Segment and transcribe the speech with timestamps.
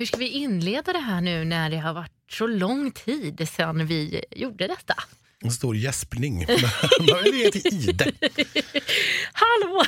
[0.00, 3.86] Hur ska vi inleda det här nu när det har varit så lång tid sedan
[3.86, 4.94] vi gjorde detta?
[5.40, 6.46] En stor gäspning.
[7.00, 8.12] Börjar det till Ide.
[9.32, 9.84] Hallå!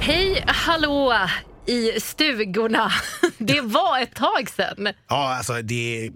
[0.00, 1.18] Hej, hallå
[1.66, 2.92] i stugorna.
[3.38, 4.88] Det var ett tag sedan.
[5.08, 6.10] Ja, alltså det,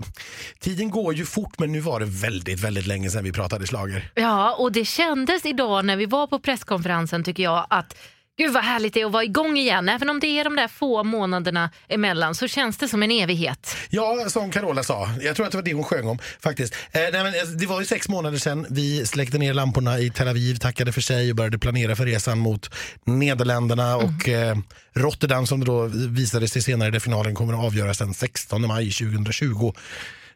[0.58, 4.10] tiden går ju fort men nu var det väldigt, väldigt länge sedan vi pratade slager.
[4.14, 7.96] Ja, och det kändes idag när vi var på presskonferensen tycker jag att
[8.38, 9.88] Gud vad härligt det är att vara igång igen.
[9.88, 13.76] Även om det är de där få månaderna emellan så känns det som en evighet.
[13.90, 15.10] Ja, som Carola sa.
[15.20, 16.74] Jag tror att det var det hon sjöng om faktiskt.
[16.92, 20.10] Eh, nej, men, eh, det var ju sex månader sedan vi släckte ner lamporna i
[20.10, 22.70] Tel Aviv, tackade för sig och började planera för resan mot
[23.04, 24.06] Nederländerna mm.
[24.06, 24.56] och eh,
[24.94, 29.72] Rotterdam som då visade sig senare i finalen kommer att avgöras den 16 maj 2020.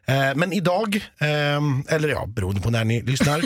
[0.05, 3.41] Eh, men idag, ehm, eller ja, beroende på när ni lyssnar,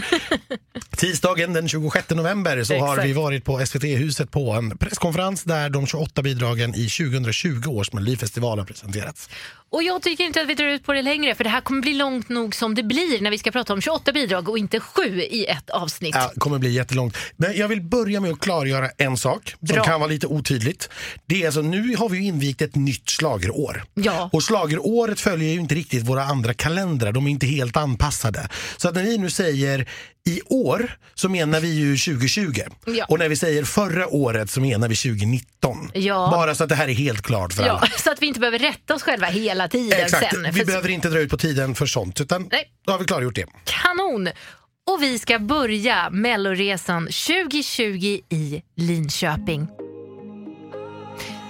[0.98, 5.88] tisdagen den 26 november så har vi varit på SVT-huset på en presskonferens där de
[5.88, 9.30] 28 bidragen i 2020 års Melodifestival har presenterats.
[9.70, 11.82] Och jag tycker inte att vi drar ut på det längre för det här kommer
[11.82, 14.80] bli långt nog som det blir när vi ska prata om 28 bidrag och inte
[14.80, 16.16] sju i ett avsnitt.
[16.16, 17.18] Ja, det kommer bli jättelångt.
[17.36, 19.84] Men jag vill börja med att klargöra en sak som Bra.
[19.84, 20.90] kan vara lite otydligt.
[21.26, 23.84] Det är alltså, nu har vi invigt ett nytt slagerår.
[23.94, 24.30] Ja.
[24.34, 27.12] Och slageråret följer ju inte riktigt våra andra kalendrar.
[27.12, 28.50] De är inte helt anpassade.
[28.78, 29.88] Så att när vi nu säger
[30.28, 33.06] i år så menar vi ju 2020 ja.
[33.10, 35.92] och när vi säger förra året så menar vi 2019.
[35.94, 36.30] Ja.
[36.32, 37.88] Bara så att det här är helt klart för ja, alla.
[37.98, 40.34] Så att vi inte behöver rätta oss själva hela tiden Exakt.
[40.34, 40.54] sen.
[40.54, 42.72] Vi behöver inte dra ut på tiden för sånt utan Nej.
[42.86, 43.46] då har vi klargjort det.
[43.64, 44.30] Kanon!
[44.88, 49.68] Och vi ska börja Melloresan 2020 i Linköping.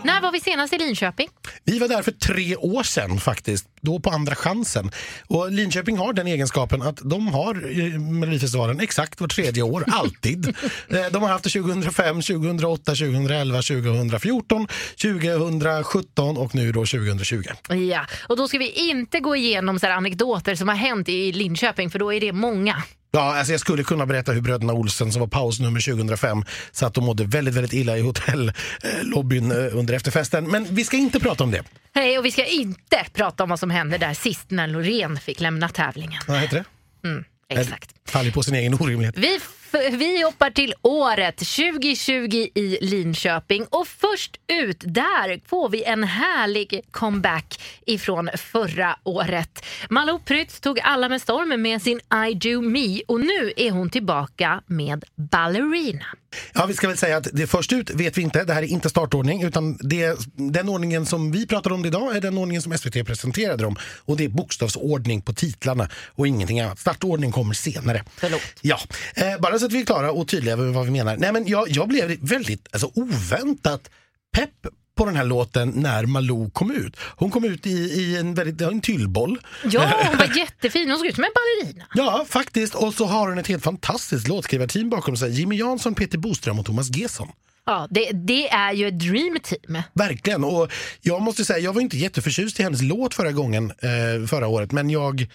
[0.03, 1.29] När var vi senast i Linköping?
[1.63, 4.91] Vi var där för tre år sedan faktiskt, då på andra chansen.
[5.27, 7.53] Och Linköping har den egenskapen att de har
[7.99, 10.47] Melodifestivalen exakt var tredje år, alltid.
[10.89, 14.67] Eh, de har haft det 2005, 2008, 2011, 2014,
[15.01, 17.43] 2017 och nu då 2020.
[17.69, 21.89] Ja, och då ska vi inte gå igenom så anekdoter som har hänt i Linköping
[21.89, 22.83] för då är det många.
[23.11, 27.03] Ja, alltså jag skulle kunna berätta hur bröderna Olsen som var pausnummer 2005 satt och
[27.03, 30.47] mådde väldigt, väldigt illa i hotellobbyn eh, under efterfesten.
[30.47, 31.63] Men vi ska inte prata om det.
[31.95, 35.39] Nej, och vi ska inte prata om vad som hände där sist när Loreen fick
[35.39, 36.21] lämna tävlingen.
[36.27, 36.65] Vad heter
[37.01, 37.07] det?
[37.07, 37.89] Mm, exakt.
[38.05, 39.17] Faller på sin egen orimlighet.
[39.17, 39.39] Vi
[39.71, 46.81] vi hoppar till året 2020 i Linköping och först ut där får vi en härlig
[46.91, 49.65] comeback ifrån förra året.
[49.89, 53.89] Malou Prytz tog alla med storm med sin I do me och nu är hon
[53.89, 56.05] tillbaka med Ballerina.
[56.53, 58.43] Ja, vi ska väl säga att det först ut vet vi inte.
[58.43, 62.21] Det här är inte startordning utan det, den ordningen som vi pratar om idag är
[62.21, 63.75] den ordningen som SVT presenterade dem.
[64.05, 66.79] Och det är bokstavsordning på titlarna och ingenting annat.
[66.79, 68.03] Startordning kommer senare.
[68.15, 68.41] Förlåt.
[68.61, 68.79] Ja,
[69.15, 71.17] eh, bara så att vi är klara och tydliga med vad vi menar.
[71.17, 73.89] Nej, men jag, jag blev väldigt alltså, oväntat
[74.35, 76.97] pepp på den här låten när Malou kom ut.
[76.99, 79.39] Hon kom ut i, i en, väldigt, en tyllboll.
[79.63, 80.89] Ja, hon var jättefin.
[80.89, 81.85] Hon såg ut som en ballerina.
[81.93, 82.75] Ja, faktiskt.
[82.75, 85.31] Och så har hon ett helt fantastiskt låtskrivarteam bakom sig.
[85.31, 87.27] Jimmy Jansson, Peter Boström och Thomas Gesson.
[87.65, 89.81] Ja, det, det, är ju ett dream team.
[89.93, 90.43] Verkligen.
[90.43, 94.47] Och jag måste säga, jag var inte jätteförtjust i hennes låt förra gången, eh, förra
[94.47, 95.27] året, men jag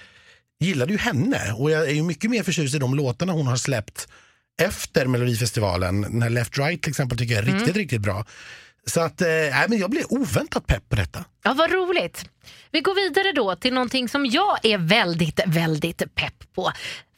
[0.62, 3.56] gillade ju henne och jag är ju mycket mer förtjust i de låtarna hon har
[3.56, 4.08] släppt
[4.62, 6.02] efter Melodifestivalen.
[6.02, 7.74] Den här Left Right till exempel tycker jag är riktigt, mm.
[7.78, 8.24] riktigt bra.
[8.86, 9.26] Så att, eh,
[9.68, 11.24] men jag blev oväntat pepp på detta.
[11.44, 12.24] Ja, vad roligt.
[12.70, 16.72] Vi går vidare då till någonting som jag är väldigt, väldigt pepp på.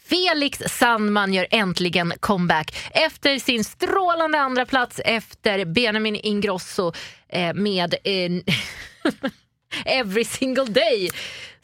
[0.08, 6.92] Felix Sandman gör äntligen comeback efter sin strålande andra plats efter Benjamin Ingrosso
[7.28, 8.30] eh, med eh,
[9.84, 11.10] Every single day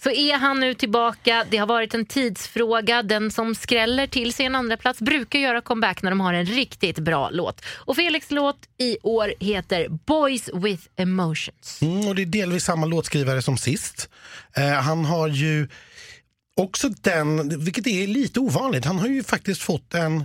[0.02, 1.44] så är han nu tillbaka.
[1.50, 3.02] Det har varit en tidsfråga.
[3.02, 6.46] Den som skräller till sig en andra plats brukar göra comeback när de har en
[6.46, 7.64] riktigt bra låt.
[7.66, 11.82] Och Felix låt i år heter Boys with emotions.
[11.82, 14.08] Mm, och det är delvis samma låtskrivare som sist.
[14.56, 15.68] Eh, han har ju
[16.56, 20.24] också den, vilket är lite ovanligt, han har ju faktiskt fått en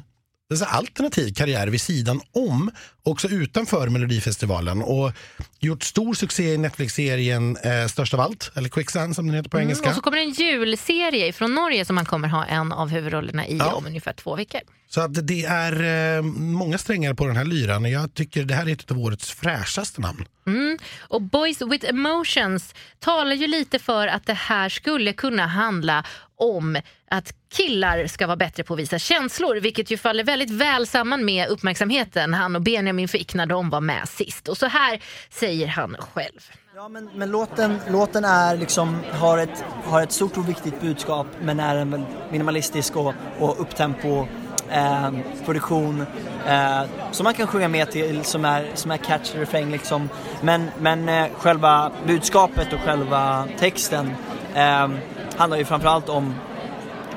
[0.66, 2.72] alternativ karriär vid sidan om,
[3.04, 5.12] också utanför Melodifestivalen och
[5.60, 9.58] gjort stor succé i Netflix-serien eh, Störst av allt, eller Quicksand som den heter på
[9.58, 9.90] mm, engelska.
[9.90, 13.58] Och så kommer en julserie från Norge som han kommer ha en av huvudrollerna i
[13.58, 13.74] ja.
[13.74, 14.62] om ungefär två veckor.
[14.90, 15.84] Så att det är
[16.18, 19.00] eh, många strängar på den här lyran och jag tycker det här är ett av
[19.00, 20.26] årets fräschaste namn.
[20.48, 20.78] Mm.
[21.00, 26.06] Och Boys with Emotions talar ju lite för att det här skulle kunna handla
[26.38, 26.78] om
[27.12, 31.26] att killar ska vara bättre på att visa känslor, vilket ju faller väldigt väl samman
[31.26, 34.48] med uppmärksamheten han och Benjamin fick när de var med sist.
[34.48, 36.52] Och så här säger han själv.
[36.76, 41.28] Ja, men, men låten, låten är liksom, har, ett, har ett stort och viktigt budskap
[41.42, 44.28] men är en minimalistisk och, och upptempo
[44.70, 45.12] eh,
[45.46, 46.06] produktion
[46.48, 50.10] eh, som man kan sjunga med till som är, som är catch refräng liksom.
[50.42, 54.12] Men, men eh, själva budskapet och själva texten
[54.56, 54.88] eh,
[55.38, 56.34] handlar ju framförallt om,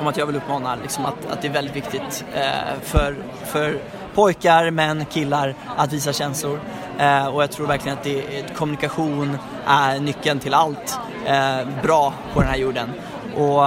[0.01, 3.79] om att jag vill uppmana liksom, att, att det är väldigt viktigt eh, för, för
[4.15, 6.61] pojkar, män, killar att visa känslor.
[6.99, 12.41] Eh, och jag tror verkligen att det, kommunikation är nyckeln till allt eh, bra på
[12.41, 12.89] den här jorden.
[13.37, 13.63] Och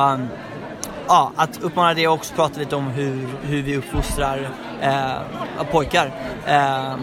[1.07, 4.49] ja, att uppmana det och också prata lite om hur, hur vi uppfostrar
[4.81, 6.11] eh, pojkar
[6.45, 6.95] eh,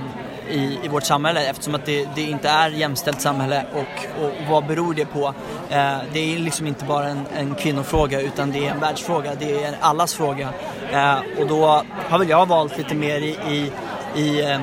[0.51, 4.67] i, i vårt samhälle eftersom att det, det inte är jämställt samhälle och, och vad
[4.67, 5.35] beror det på?
[5.71, 9.65] Eh, det är liksom inte bara en, en kvinnofråga utan det är en världsfråga, det
[9.65, 10.49] är allas fråga.
[10.93, 13.73] Eh, och då har väl jag valt lite mer i, i,
[14.21, 14.61] i eh,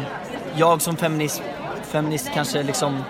[0.56, 1.42] jag som feminist,
[1.92, 3.04] feminist kanske liksom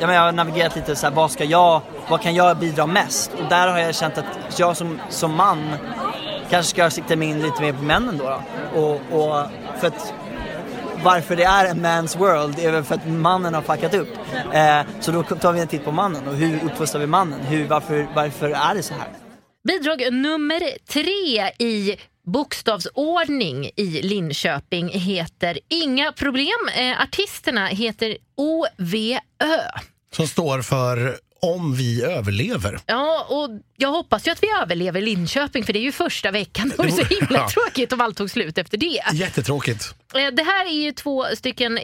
[0.00, 2.86] ja, men jag har navigerat lite så här, vad ska jag, vad kan jag bidra
[2.86, 3.30] mest?
[3.34, 5.58] Och där har jag känt att jag som, som man
[6.50, 8.24] kanske ska sikta mig in lite mer på männen då.
[8.24, 8.80] då.
[8.80, 9.46] Och, och
[9.80, 10.14] för att
[11.02, 14.08] varför det är en man's world är väl för att mannen har fuckat upp.
[14.52, 17.40] Eh, så då tar vi en titt på mannen och hur uppfostrar vi mannen?
[17.40, 19.08] Hur, varför, varför är det så här?
[19.68, 21.96] Bidrag nummer tre i
[22.26, 26.68] bokstavsordning i Linköping heter Inga problem.
[26.76, 29.18] Eh, artisterna heter OVÖ.
[30.16, 32.80] Som står för om vi överlever.
[32.86, 36.68] Ja, och jag hoppas ju att vi överlever Linköping för det är ju första veckan.
[36.68, 37.48] Det vore så himla ja.
[37.48, 39.02] tråkigt om allt tog slut efter det.
[39.12, 39.94] Jättetråkigt.
[40.14, 41.78] Eh, det här är ju två stycken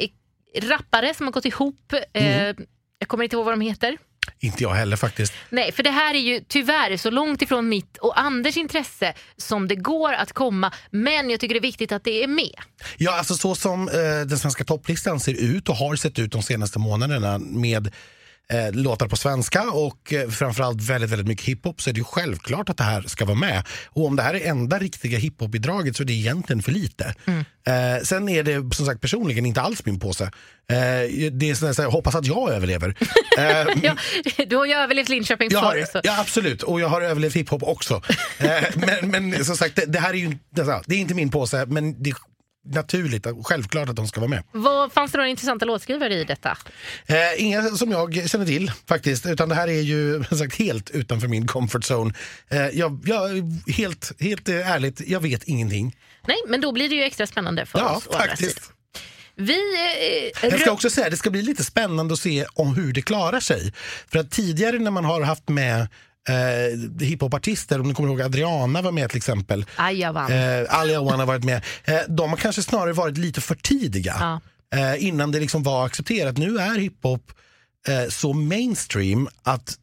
[0.63, 1.93] rappare som har gått ihop.
[2.13, 2.57] Eh, mm.
[2.99, 3.99] Jag kommer inte ihåg vad de heter.
[4.41, 5.33] Inte jag heller faktiskt.
[5.51, 9.69] Nej, för det här är ju tyvärr så långt ifrån mitt och Anders intresse som
[9.69, 10.73] det går att komma.
[10.91, 12.55] Men jag tycker det är viktigt att det är med.
[12.97, 13.95] Ja, alltså så som eh,
[14.27, 17.93] den svenska topplistan ser ut och har sett ut de senaste månaderna med
[18.53, 22.05] eh, låtar på svenska och eh, framförallt väldigt, väldigt mycket hiphop så är det ju
[22.05, 23.63] självklart att det här ska vara med.
[23.87, 27.15] Och om det här är enda riktiga hiphop-bidraget så är det egentligen för lite.
[27.25, 27.45] Mm.
[27.67, 30.25] Eh, sen är det som sagt personligen inte alls min påse.
[30.25, 30.31] Eh,
[31.33, 32.95] det är sådär, jag hoppas att jag överlever.
[33.39, 33.97] Eh, ja,
[34.49, 35.87] du har ju överlevt Linköping förr.
[36.03, 38.03] Ja absolut, och jag har överlevt hiphop också.
[38.39, 41.67] Eh, men, men som sagt, det, det här är ju det är inte min påse
[41.67, 42.13] men det
[42.65, 44.43] naturligt, självklart att de ska vara med.
[44.53, 46.59] Vad, fanns det några intressanta låtskrivare i detta?
[47.07, 51.29] Eh, inga som jag känner till faktiskt, utan det här är ju sagt, helt utanför
[51.29, 52.15] min comfort zone.
[52.49, 55.97] Eh, jag, jag, helt, helt ärligt, jag vet ingenting.
[56.27, 58.09] Nej, men då blir det ju extra spännande för ja, oss.
[58.13, 58.73] Faktiskt.
[59.35, 59.59] Vi,
[60.43, 63.03] eh, jag ska också säga det ska bli lite spännande att se om hur det
[63.03, 63.73] klarar sig.
[64.09, 65.89] För att tidigare när man har haft med
[66.29, 69.67] eh, hiphopartister, om ni kommer ihåg Adriana var med till exempel.
[69.77, 70.33] Ayawan.
[70.33, 71.65] Eh, Ayawan har varit med.
[71.85, 74.41] Eh, de har kanske snarare varit lite för tidiga ja.
[74.79, 76.37] eh, innan det liksom var accepterat.
[76.37, 77.33] Nu är hiphop
[77.89, 79.79] eh, så mainstream att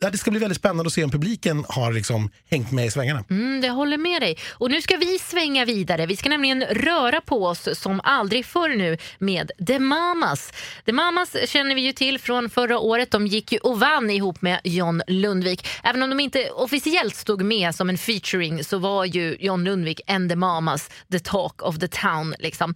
[0.00, 3.24] det ska bli väldigt spännande att se om publiken har liksom hängt med i svängarna.
[3.30, 4.38] Mm, det håller med dig.
[4.52, 6.06] Och nu ska vi svänga vidare.
[6.06, 10.52] Vi ska nämligen röra på oss som aldrig förr nu med The Mamas.
[10.86, 13.10] The Mamas känner vi ju till från förra året.
[13.10, 15.68] De gick ju och vann ihop med John Lundvik.
[15.82, 20.00] Även om de inte officiellt stod med som en featuring så var ju John Lundvik
[20.06, 22.34] and The Mamas the talk of the town.
[22.38, 22.74] Liksom.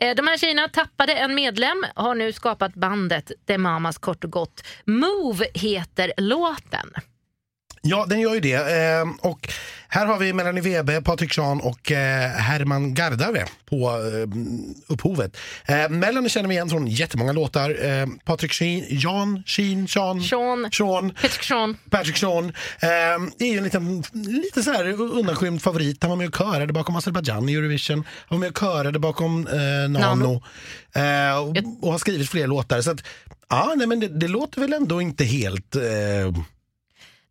[0.00, 4.30] Eh, de här tjejerna tappade en medlem, har nu skapat bandet The Mamas kort och
[4.30, 4.66] gott.
[4.84, 6.90] Move heter låten.
[7.82, 8.54] Ja, den gör ju det.
[8.54, 9.48] Eh, och
[9.88, 14.28] här har vi Melanie Webe, Patrik Sean och eh, Herman Gardave på eh,
[14.86, 15.36] upphovet.
[15.66, 17.84] Eh, Melanie känner vi igen från jättemånga låtar.
[17.84, 21.76] Eh, Patrik Sheen, Jan, Sheen, Sean, Sean, Sean Patrick Sean.
[21.90, 22.44] Patrick Sean.
[22.80, 22.88] Eh,
[23.38, 26.02] är ju en liten, lite så här undanskymd favorit.
[26.02, 28.04] Han var med och körade bakom Azerbajdzjan i Eurovision.
[28.28, 30.42] Han var med och körade bakom eh, Nano.
[31.44, 31.56] Och,
[31.86, 32.80] och, har skrivit fler låtar.
[32.80, 33.04] Så att,
[33.48, 35.82] ja, nej, men det, det låter väl ändå inte helt eh,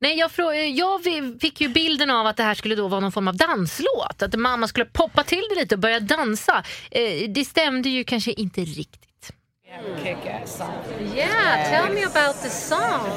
[0.01, 0.31] Nej, jag,
[0.69, 1.03] jag
[1.41, 4.21] fick ju bilden av att det här skulle då vara någon form av danslåt.
[4.21, 6.63] Att mamma skulle poppa till det lite och börja dansa.
[6.91, 9.08] Eh, det stämde ju kanske inte riktigt.
[9.97, 10.83] Kick-ass song.
[11.13, 13.07] Yeah, tell me about the song.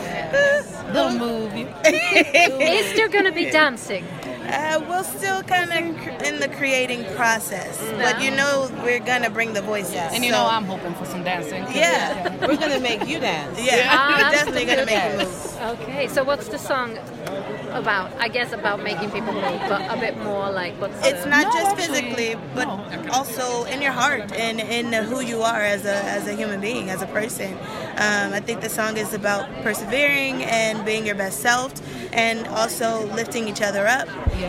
[0.92, 1.66] They'll move you.
[1.86, 4.04] Is there gonna be dancing?
[4.04, 7.98] Uh, we're still kind of in the creating process, mm.
[7.98, 9.94] but you know we're gonna bring the voices.
[9.94, 10.12] Yeah.
[10.12, 10.36] And you so.
[10.36, 11.64] know I'm hoping for some dancing.
[11.74, 13.58] Yeah, we're gonna make you dance.
[13.58, 15.62] Yeah, ah, we're definitely gonna make you move.
[15.80, 16.98] Okay, so what's the song?
[17.74, 18.12] About?
[18.20, 21.46] I guess about making people move, but a bit more like what's It's the- not
[21.46, 22.68] No, just actually- physically, but
[23.10, 26.90] also in your heart and in who you are as a as a human being,
[26.90, 27.56] as a person.
[27.96, 31.72] Um, I think the song is about persevering and being your best self,
[32.12, 34.08] and also lifting each other up,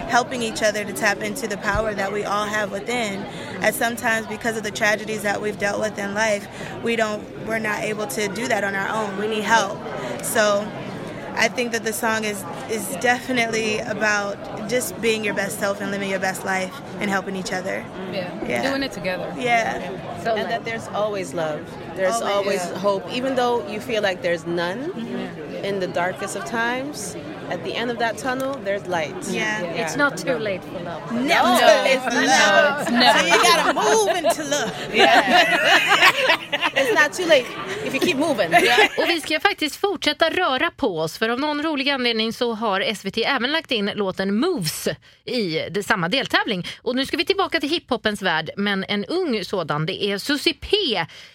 [0.10, 3.26] helping each other to tap into the power that we all have within.
[3.62, 6.48] And sometimes, because of the tragedies that we've dealt with in life,
[6.84, 9.18] we don't, we're not able to do that on our own.
[9.18, 9.78] We need help.
[10.24, 10.66] So.
[11.36, 14.38] I think that the song is is definitely about
[14.70, 17.84] just being your best self and living your best life and helping each other.
[18.12, 18.48] Yeah.
[18.48, 18.70] Yeah.
[18.70, 19.34] Doing it together.
[19.38, 19.80] Yeah.
[20.24, 21.60] so and like- that there's always love.
[21.96, 22.36] There's Always.
[22.36, 22.80] always, Yeah.
[22.80, 25.66] hope, even though you feel like there's none mm-hmm.
[25.66, 27.16] in the darkest of times.
[27.54, 29.16] At the end of that tunnel, there's light.
[29.30, 29.62] Yeah.
[29.82, 31.02] It's not too late for love.
[31.12, 32.82] Never No, too late for no, love.
[32.82, 33.20] it's never.
[33.20, 34.72] So you gotta move into love.
[36.76, 37.46] It's not too late
[37.86, 38.52] if you keep moving.
[38.52, 38.88] Yeah.
[38.98, 42.94] Och vi ska faktiskt fortsätta röra på oss för av någon rolig anledning så har
[42.96, 44.88] SVT även lagt in låten Moves
[45.26, 46.68] i det, samma deltävling.
[46.82, 49.86] Och nu ska vi tillbaka till hiphopens värld men en ung sådan.
[49.86, 50.68] Det är Susie P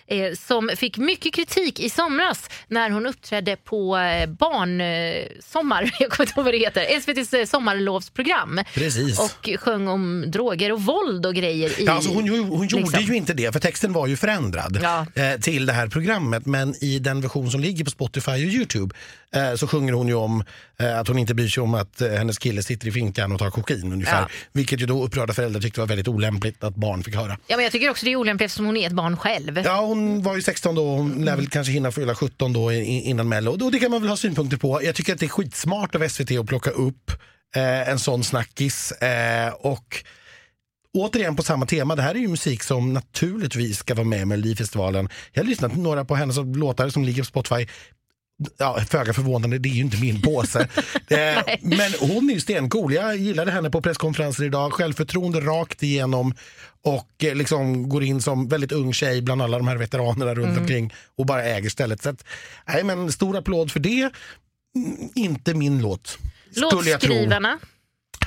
[0.06, 6.27] eh, som fick mycket kritik i somras när hon uppträdde på eh, barnsommar, jag kommer
[6.29, 8.61] inte ihåg vad det heter, SVTs eh, sommarlovsprogram.
[8.75, 9.19] Precis.
[9.19, 11.81] Och sjöng om droger och våld och grejer.
[11.81, 13.00] I, Ja, alltså hon hon gjorde liksom.
[13.05, 15.07] ju inte det, för texten var ju förändrad Ja.
[15.15, 16.47] eh, till det här programmet.
[16.47, 18.95] Men i den version som ligger på Spotify och Youtube
[19.35, 20.45] eh, så sjunger hon ju om
[20.81, 23.38] eh, att hon inte bryr sig om att eh, hennes kille sitter i finkan och
[23.38, 24.21] tar kokain ungefär.
[24.21, 24.29] Ja.
[24.53, 27.38] Vilket ju då upprörda föräldrar tyckte var väldigt olämpligt att barn fick höra.
[27.47, 29.59] Ja, men jag tycker också det är olämpligt eftersom hon är ett barn själv.
[29.65, 33.29] Ja, hon var ju 16 då, hon lär väl kanske hinna fylla 17 då innan
[33.29, 33.65] Mello.
[33.65, 34.85] Och det kan man väl ha synpunkter på.
[34.85, 37.11] Jag tycker att det är skitsmart av SVT att plocka upp
[37.57, 38.92] eh, en sån snackis.
[38.92, 40.04] Eh, och
[40.95, 44.25] återigen på samma tema, det här är ju musik som naturligtvis ska vara med i
[44.25, 45.09] Melodifestivalen.
[45.33, 47.66] Jag har lyssnat på några på hennes låtar som ligger på Spotify.
[48.59, 50.61] Ja, föga förvånande, det är ju inte min påse.
[51.09, 52.95] eh, men hon är ju stencool.
[52.95, 54.73] Jag gillade henne på presskonferenser idag.
[54.73, 56.35] Självförtroende rakt igenom
[56.85, 60.59] och eh, liksom går in som väldigt ung tjej bland alla de här veteranerna runt
[60.59, 62.02] omkring och bara äger stället.
[62.02, 62.25] Så att,
[62.66, 64.11] nej, men stor applåd för det.
[64.85, 66.18] Mm, inte min låt.
[66.50, 67.08] Skulle jag tro.
[67.08, 67.58] Låtskrivarna.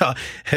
[0.01, 0.15] Ja,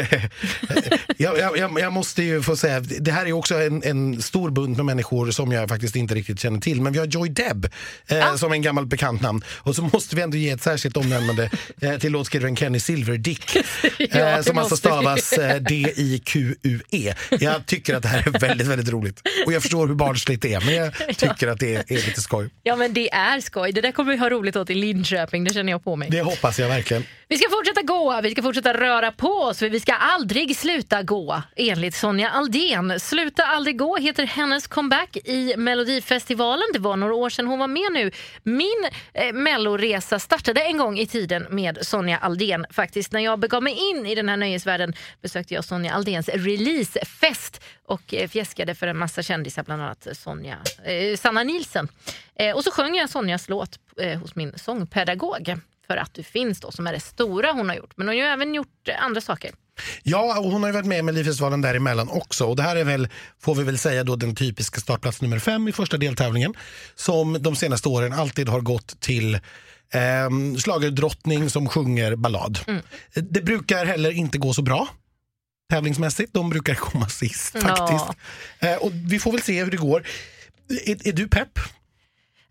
[1.17, 4.77] jag, jag, jag, måste ju få säga, det här är också en, en stor bunt
[4.77, 6.81] med människor som jag faktiskt inte riktigt känner till.
[6.81, 7.67] Men vi har Joy Deb
[8.07, 9.43] eh, som en gammal bekant namn.
[9.47, 11.49] Och så måste vi ändå ge ett särskilt omnämnande
[11.81, 13.57] eh, till låtskrivaren Kenny Silverdick.
[13.97, 17.13] Ja, eh, som alltså stavas eh, D-I-Q-U-E.
[17.29, 19.21] Jag tycker att det här är väldigt, väldigt roligt.
[19.45, 22.21] Och jag förstår hur barnsligt det är, men jag tycker att det är, är lite
[22.21, 22.49] skoj.
[22.63, 23.71] Ja men det är skoj.
[23.71, 26.09] Det där kommer vi ha roligt åt i Linköping, det känner jag på mig.
[26.09, 27.05] Det hoppas jag verkligen.
[27.27, 31.03] Vi ska fortsätta gå, vi ska fortsätta röra på oss för vi ska aldrig sluta
[31.03, 32.99] gå enligt Sonja Aldén.
[32.99, 36.65] Sluta aldrig gå heter hennes comeback i Melodifestivalen.
[36.73, 38.11] Det var några år sedan hon var med nu.
[38.43, 43.11] Min eh, melloresa startade en gång i tiden med Sonja Aldén faktiskt.
[43.11, 48.13] När jag begav mig in i den här nöjesvärlden besökte jag Sonja Aldéns releasefest och
[48.13, 51.87] eh, fjäskade för en massa kändisar, bland annat Sonja, eh, Sanna Nilsen.
[52.35, 55.55] Eh, och så sjöng jag Sonjas låt eh, hos min sångpedagog
[55.87, 57.93] för att du finns då, som är det stora hon har gjort.
[57.95, 59.51] Men hon har ju även gjort eh, andra saker.
[60.03, 62.45] Ja, och hon har ju varit med i Melodifestivalen däremellan också.
[62.45, 63.07] Och det här är väl,
[63.41, 66.53] får vi väl säga, då den typiska startplats nummer fem i första deltävlingen.
[66.95, 69.39] Som de senaste åren alltid har gått till eh,
[70.63, 72.59] schlagerdrottning som sjunger ballad.
[73.13, 74.87] Det brukar heller inte gå så bra
[75.69, 76.33] tävlingsmässigt.
[76.33, 77.61] De brukar komma sist Ja.
[77.61, 78.05] faktiskt.
[78.59, 80.03] Eh, och vi får väl se hur det går.
[80.85, 81.59] Är, är du pepp?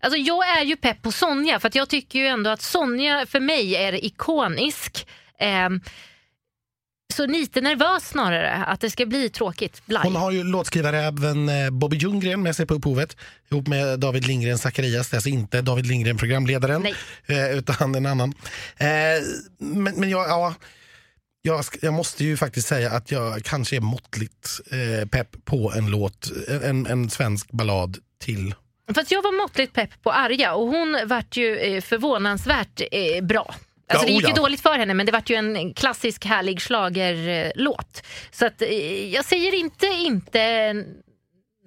[0.05, 3.25] Alltså jag är ju pepp på Sonja för att jag tycker ju ändå att Sonja
[3.25, 5.07] för mig är ikonisk.
[5.39, 5.81] Ehm,
[7.13, 9.85] så lite nervös snarare att det ska bli tråkigt.
[9.85, 10.03] Blaj.
[10.03, 13.17] Hon har ju låtskrivaräven eh, Bobby Ljunggren med sig på upphovet
[13.51, 15.09] ihop med David Lindgren Zacharias.
[15.09, 16.95] Det är alltså inte David Lindgren programledaren Nej.
[17.25, 18.33] eh, utan en annan.
[18.77, 18.87] Eh,
[19.57, 20.55] men men jag, ja,
[21.41, 25.91] jag, jag måste ju faktiskt säga att jag kanske är måttligt eh, pepp på en
[25.91, 26.31] låt,
[26.63, 28.53] en, en svensk ballad till.
[28.95, 33.55] Fast jag var måttligt pepp på Arja och hon vart ju eh, förvånansvärt eh, bra.
[33.89, 34.35] Alltså Ja, det gick ju ja.
[34.35, 38.03] dåligt för henne men det vart ju en klassisk härlig schlagerlåt.
[38.31, 38.69] Så att, eh,
[39.13, 40.73] jag säger inte inte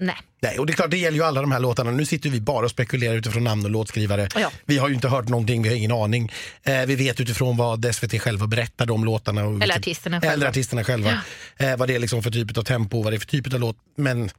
[0.00, 0.16] nej.
[0.42, 1.90] Nej, och det är klart, det gäller ju alla de här låtarna.
[1.90, 4.28] Nu sitter vi bara och spekulerar utifrån namn och låtskrivare.
[4.36, 4.50] Ja.
[4.64, 6.32] Vi har ju inte hört någonting, vi har ingen aning.
[6.62, 9.44] Eh, vi vet utifrån vad SVT själva berättade om låtarna.
[9.44, 10.32] Och vilket- artisterna själva.
[10.34, 11.22] Eller artisterna själva.
[11.56, 13.60] Eh, vad det är liksom för typ av tempo, vad det är för typ av
[13.60, 13.76] låt.
[13.96, 14.30] Men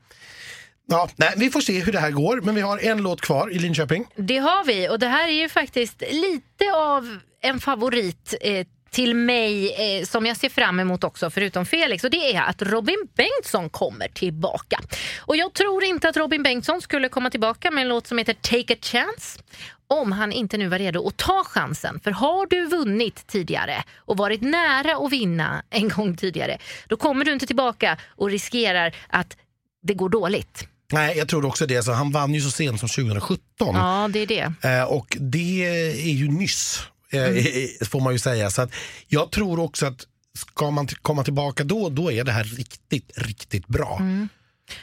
[0.89, 2.41] ja, nej, vi får se hur det här går.
[2.41, 4.05] Men vi har en låt kvar i Linköping.
[4.15, 9.15] Det har vi och det här är ju faktiskt lite av en favorit eh, till
[9.15, 13.07] mig eh, som jag ser fram emot också förutom Felix och det är att Robin
[13.15, 14.79] Bengtsson kommer tillbaka.
[15.19, 18.33] Och jag tror inte att Robin Bengtsson skulle komma tillbaka med en låt som heter
[18.33, 19.39] Take a chance
[19.87, 21.99] om han inte nu var redo att ta chansen.
[22.03, 27.25] För har du vunnit tidigare och varit nära att vinna en gång tidigare, då kommer
[27.25, 29.37] du inte tillbaka och riskerar att
[29.81, 30.67] det går dåligt.
[30.91, 31.83] Nej, jag tror också det.
[31.83, 33.41] Så han vann ju så sent som 2017.
[33.57, 34.53] Ja, det är det.
[34.69, 38.49] Eh, och det är ju nyss, eh, eh, får man ju säga.
[38.49, 38.73] Så att
[39.07, 43.67] jag tror också att ska man komma tillbaka då, då är det här riktigt, riktigt
[43.67, 44.01] bra.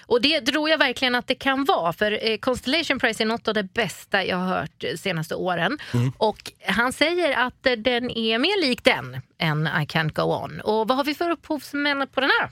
[0.07, 1.93] Och det tror jag verkligen att det kan vara.
[1.93, 5.79] För Constellation Prize är något av det bästa jag har hört de senaste åren.
[6.17, 10.61] Och han säger att den är mer lik den än I Can't Go On.
[10.61, 12.51] Och vad har vi för upphovsmän på den här?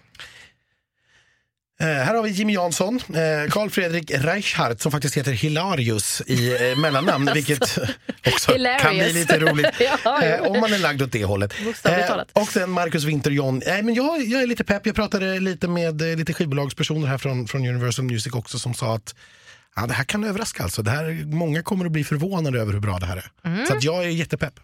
[1.85, 6.71] Eh, här har vi Jimmy Jansson, eh, Carl Fredrik Reichardt som faktiskt heter Hilarius i
[6.71, 7.79] eh, mellannamn, vilket
[8.27, 9.15] också kan bli Hilarious.
[9.15, 9.67] lite roligt
[10.05, 11.55] Ja, eh, om man är lagd åt det hållet.
[12.33, 13.63] Och sen Marcus Winter John.
[13.67, 17.19] Eh, men jag, jag är lite pepp, jag pratade lite med eh, lite skivbolagspersoner här
[17.19, 19.15] från, från Universal Music också som sa att
[19.77, 20.83] Ja, det här kan överraska alltså.
[20.83, 23.67] Det här, många kommer att bli förvånade över hur bra det här är.
[23.67, 24.55] Så att jag är jättepepp.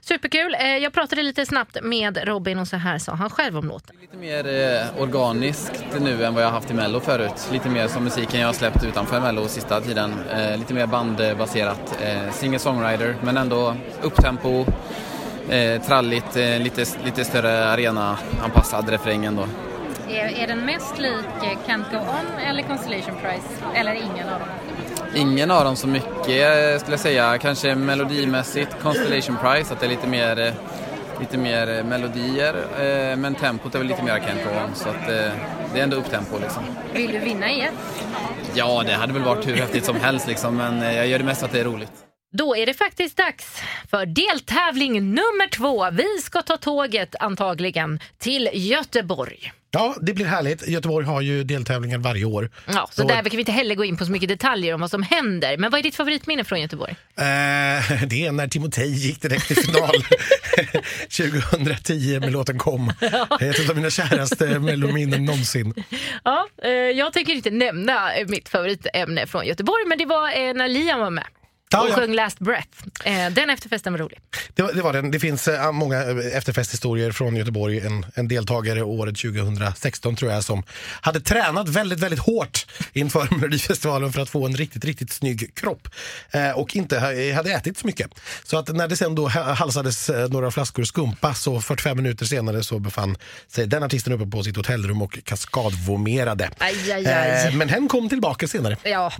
[0.00, 0.54] Superkul.
[0.54, 3.96] Eh, jag pratade lite snabbt med Robin och så här sa han själv om låten.
[4.00, 7.48] Lite mer eh, organiskt nu än vad jag har haft i Mello förut.
[7.52, 10.14] Lite mer som musiken jag har släppt utanför Mello sista tiden.
[10.30, 11.98] Eh, lite mer bandbaserat.
[12.02, 14.66] Eh, Singer-songwriter men ändå upptempo,
[15.50, 19.46] eh, tralligt, eh, lite, lite större arena-anpassad refräng ändå.
[20.10, 21.26] Är, är den mest lik
[21.66, 23.64] Can't Go On eller Constellation Prize?
[23.74, 24.48] Eller ingen av dem?
[25.14, 27.38] Ingen av dem så mycket skulle jag säga.
[27.38, 30.54] Kanske melodimässigt Constellation Prize, att det är lite mer,
[31.20, 32.54] lite mer melodier.
[32.54, 35.32] Eh, men tempot är väl lite mer Can't Go On, så att eh,
[35.72, 36.62] det är ändå upptempo liksom.
[36.92, 37.74] Vill du vinna igen?
[38.54, 41.24] Ja, det hade väl varit hur häftigt som helst liksom, men eh, jag gör det
[41.24, 41.92] mest för att det är roligt.
[42.32, 45.90] Då är det faktiskt dags för deltävling nummer två.
[45.90, 49.52] Vi ska ta tåget antagligen till Göteborg.
[49.72, 50.68] Ja, det blir härligt.
[50.68, 52.50] Göteborg har ju deltävlingar varje år.
[52.66, 54.80] Ja, så Då- där kan vi inte heller gå in på så mycket detaljer om
[54.80, 55.56] vad som händer.
[55.56, 56.92] Men vad är ditt favoritminne från Göteborg?
[57.16, 57.24] Eh,
[58.06, 59.90] det är när Timotej gick direkt till final
[61.16, 62.92] 2010 med låten Kom.
[63.40, 65.74] Är ett av mina käraste mellominnen någonsin.
[66.24, 70.68] Ja, eh, jag tänker inte nämna mitt favoritämne från Göteborg, men det var eh, när
[70.68, 71.24] Liam var med.
[71.78, 71.94] Och ja.
[71.94, 72.68] sjöng Last Breath.
[73.04, 74.18] Eh, den efterfesten var rolig.
[74.54, 75.10] Det, var- det var den.
[75.10, 77.80] Det finns eh, många eh, efterfesthistorier från Göteborg.
[77.80, 80.62] En, en deltagare året 2016 tror jag som
[81.00, 85.88] hade tränat väldigt, väldigt hårt inför Melodifestivalen för att få en riktigt, riktigt snygg kropp.
[86.54, 88.10] Och inte ha- hade ätit så mycket.
[88.44, 92.62] Så att när det sen då ha- halsades några flaskor skumpa så 45 minuter senare
[92.62, 93.16] så befann
[93.48, 96.50] sig den artisten uppe på sitt hotellrum och kaskadvomerade.
[96.58, 97.54] Aj, aj, aj.
[97.54, 98.76] Men hen kom tillbaka senare.
[98.82, 99.12] Ja,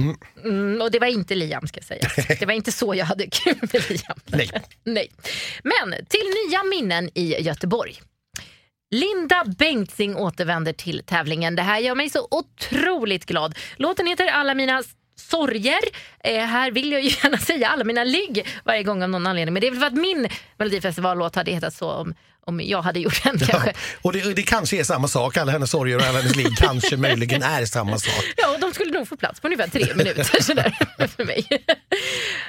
[0.45, 2.13] mm, och det var inte Liam ska sägas.
[2.41, 4.21] Det var inte så jag hade kul med Liam.
[4.27, 4.51] Nej.
[4.85, 5.11] Nej.
[5.63, 8.01] Men till nya minnen i Göteborg.
[8.91, 11.57] Linda Bengtzing återvänder till tävlingen.
[11.57, 13.59] Det här gör mig så otroligt glad.
[13.77, 14.83] Låten heter Alla mina
[15.21, 15.81] sorger.
[16.25, 19.53] Eh, här vill jag ju gärna säga alla mina ligg varje gång av någon anledning.
[19.53, 22.15] Men det är väl för att min Melodifestivallåt hade hetat så om,
[22.47, 23.69] om jag hade gjort den kanske.
[23.69, 25.37] Ja, och det, det kanske är samma sak.
[25.37, 28.25] Alla hennes sorger och alla hennes ligg kanske möjligen är samma sak.
[28.37, 30.75] Ja, och de skulle nog få plats på ungefär tre minuter sådär,
[31.17, 31.47] för mig.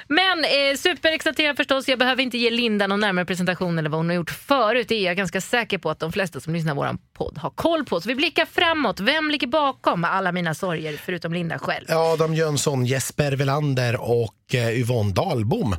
[0.08, 1.88] Men eh, superexalterad förstås.
[1.88, 4.88] Jag behöver inte ge Linda någon närmare presentation eller vad hon har gjort förut.
[4.88, 7.50] Det är jag ganska säker på att de flesta som lyssnar på vår podd har
[7.50, 8.00] koll på.
[8.00, 9.00] Så vi blickar framåt.
[9.00, 11.84] Vem ligger bakom alla mina sorger förutom Linda själv?
[11.88, 15.72] Adam Jönsson, Jesper Velander och eh, Yvonne Dahlbom.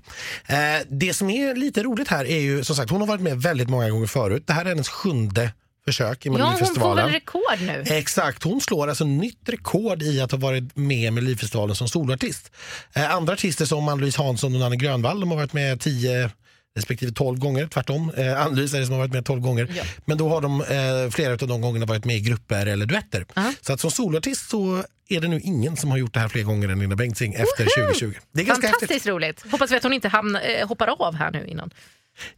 [0.48, 0.58] Eh,
[0.90, 3.70] det som är lite roligt här är ju som sagt, hon har varit med väldigt
[3.70, 4.44] många gånger förut.
[4.48, 5.52] Det här är hennes sjunde
[5.86, 7.06] försök i Ja, hon får Melodifestivalen.
[7.06, 7.84] väl rekord nu.
[7.96, 12.52] Exakt, hon slår alltså nytt rekord i att ha varit med i Melodifestivalen som soloartist.
[12.94, 16.30] Eh, andra artister som Ann-Louise Hansson och Nanne Grönvall de har varit med 10
[16.76, 18.12] respektive 12 gånger, tvärtom.
[18.18, 19.68] Eh, Ann-Louise är det som har varit med 12 gånger.
[19.78, 19.84] Ja.
[20.06, 23.26] Men då har de eh, flera av de gångerna varit med i grupper eller duetter.
[23.34, 23.54] Ja.
[23.62, 24.84] Så att som soloartist så
[25.16, 27.86] är det nu ingen som har gjort det här fler gånger än Linda Bengtzing efter
[27.86, 28.14] 2020.
[28.32, 28.80] Det är ganska häftigt.
[28.80, 29.52] Fantastiskt roligt.
[29.52, 31.74] Hoppas vi att hon inte hamnar, eh, hoppar av här nu innan.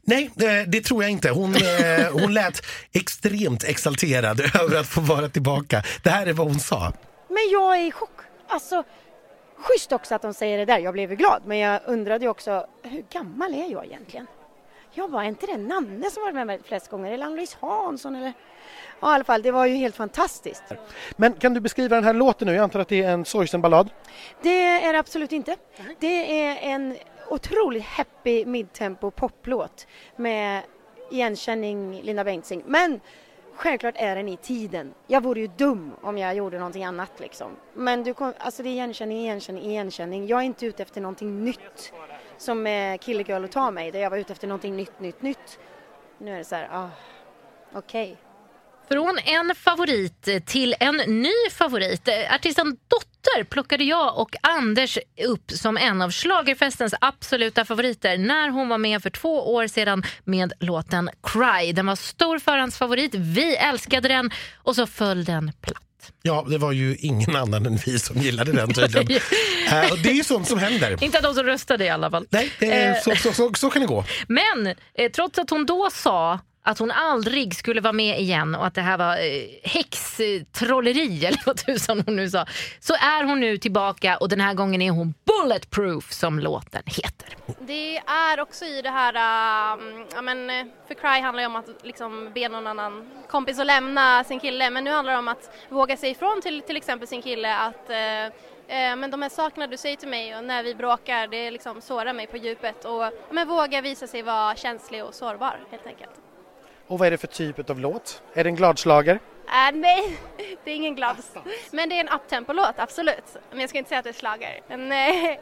[0.01, 1.29] Nej, det, det tror jag inte.
[1.29, 5.83] Hon, eh, hon lät extremt exalterad över att få vara tillbaka.
[6.03, 6.93] Det här är vad hon sa.
[7.27, 8.09] Men jag är i chock.
[8.47, 8.83] Alltså,
[9.57, 10.79] schysst också att de säger det där.
[10.79, 14.27] Jag blev ju glad, men jag undrade ju också hur gammal är jag egentligen?
[14.93, 18.33] Jag var inte det Nanne som varit med mig flest gånger eller Ann-Louise Hansson eller...
[18.99, 20.63] Ja, i alla fall, det var ju helt fantastiskt.
[21.15, 22.53] Men kan du beskriva den här låten nu?
[22.53, 23.89] Jag antar att det är en sorgsen ballad.
[24.41, 25.55] Det är det absolut inte.
[25.99, 26.97] Det är en
[27.29, 30.61] otroligt happy midtempo poplåt med
[31.11, 32.63] igenkänning Linda Bengtzing.
[32.65, 32.99] Men
[33.55, 34.93] självklart är den i tiden.
[35.07, 37.51] Jag vore ju dum om jag gjorde någonting annat liksom.
[37.73, 40.27] Men du kom, alltså det är igenkänning, igenkänning, igenkänning.
[40.27, 41.93] Jag är inte ute efter någonting nytt
[42.37, 43.91] som eh, Kille Girl och ta mig.
[43.91, 45.59] Där jag var ute efter någonting nytt, nytt, nytt.
[46.17, 46.89] Nu är det så här, ah,
[47.73, 48.17] okej.
[48.89, 52.09] Från en favorit till en ny favorit.
[52.31, 58.69] Artisten dotter plockade jag och Anders upp som en av schlagerfestens absoluta favoriter när hon
[58.69, 61.71] var med för två år sedan med låten Cry.
[61.73, 65.81] Den var stor förhandsfavorit, vi älskade den och så föll den platt.
[66.21, 69.07] Ja, det var ju ingen annan än vi som gillade den tydligen.
[69.91, 71.03] Och det är ju sånt som händer.
[71.03, 72.25] Inte de som röstade i alla fall.
[72.29, 73.01] Nej, är, Eh.
[73.01, 74.05] så, så, så, så kan det gå.
[74.27, 74.67] Men
[74.97, 78.73] eh, trots att hon då sa att hon aldrig skulle vara med igen och att
[78.73, 82.45] det här var eh, häxtrolleri eller vad tusan hon nu sa.
[82.79, 87.37] Så är hon nu tillbaka och den här gången är hon bulletproof som låten heter.
[87.59, 91.55] Det är också i det här, äh, ja men eh, för Cry handlar ju om
[91.55, 95.27] att liksom be någon annan kompis att lämna sin kille men nu handlar det om
[95.27, 99.29] att våga säga ifrån till till exempel sin kille att eh, eh men de här
[99.29, 102.85] sakerna du säger till mig och när vi bråkar det liksom sårar mig på djupet
[102.85, 106.24] och men våga visa sig vara känslig och sårbar helt enkelt.
[106.87, 108.21] Och vad är det för typ av låt?
[108.33, 109.19] Är det en gladslager?
[109.47, 110.17] Äh, nej,
[110.63, 111.15] det är ingen glad.
[111.71, 113.37] Men det är en uptempo-låt, absolut.
[113.51, 114.61] Men jag ska inte säga att det är slager.
[114.69, 115.37] Men eh,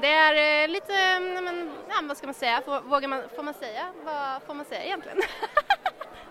[0.00, 2.62] det är eh, lite, mm, men, ja, vad ska man säga?
[2.64, 3.82] Får, vågar man, får man säga?
[4.04, 5.18] Vad får man säga egentligen?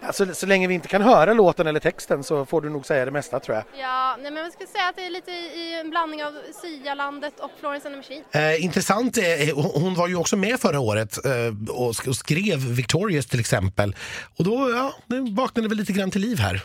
[0.01, 3.05] Alltså, så länge vi inte kan höra låten eller texten så får du nog säga
[3.05, 3.65] det mesta tror jag.
[3.79, 7.39] ja, nej, men jag skulle säga att det är lite i en blandning av Sia-landet
[7.39, 8.23] och Florence and the Machine.
[8.31, 9.23] Eh, intressant, eh,
[9.81, 11.31] hon var ju också med förra året eh,
[11.75, 13.95] och, sk- och skrev Victorious till exempel.
[14.37, 14.93] Och då ja,
[15.31, 16.61] vaknade väl lite grann till liv här.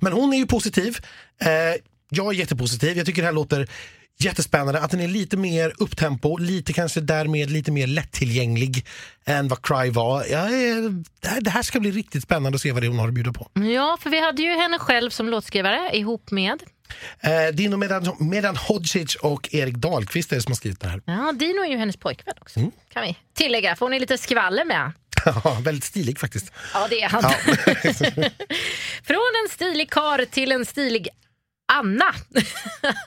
[0.00, 0.98] Men hon är ju positiv.
[1.40, 1.48] Eh,
[2.08, 2.96] jag är jättepositiv.
[2.96, 3.68] Jag tycker det här låter
[4.18, 4.80] jättespännande.
[4.80, 8.86] Att den är lite mer upptempo, lite kanske därmed lite mer lättillgänglig
[9.24, 10.24] än vad Cry var.
[10.30, 11.02] Jag är,
[11.40, 13.48] det, här, ska bli riktigt spännande att se vad det hon har att bjuda på.
[13.54, 16.62] Ja, för vi hade ju henne själv som låtskrivare ihop med
[17.20, 21.02] Eh, Dino Medan, Medan Hodzic och Erik Dahlqvist är det som har skrivit det här.
[21.04, 22.60] Ja, Dino är ju hennes pojkvän också.
[22.92, 24.92] Kan vi tillägga, för hon är lite skvaller med.
[25.44, 26.52] Ja, väldigt stilig faktiskt.
[26.74, 27.22] Ja, det är han.
[29.04, 31.08] Från en stilig kar till en stilig
[31.72, 32.14] Anna.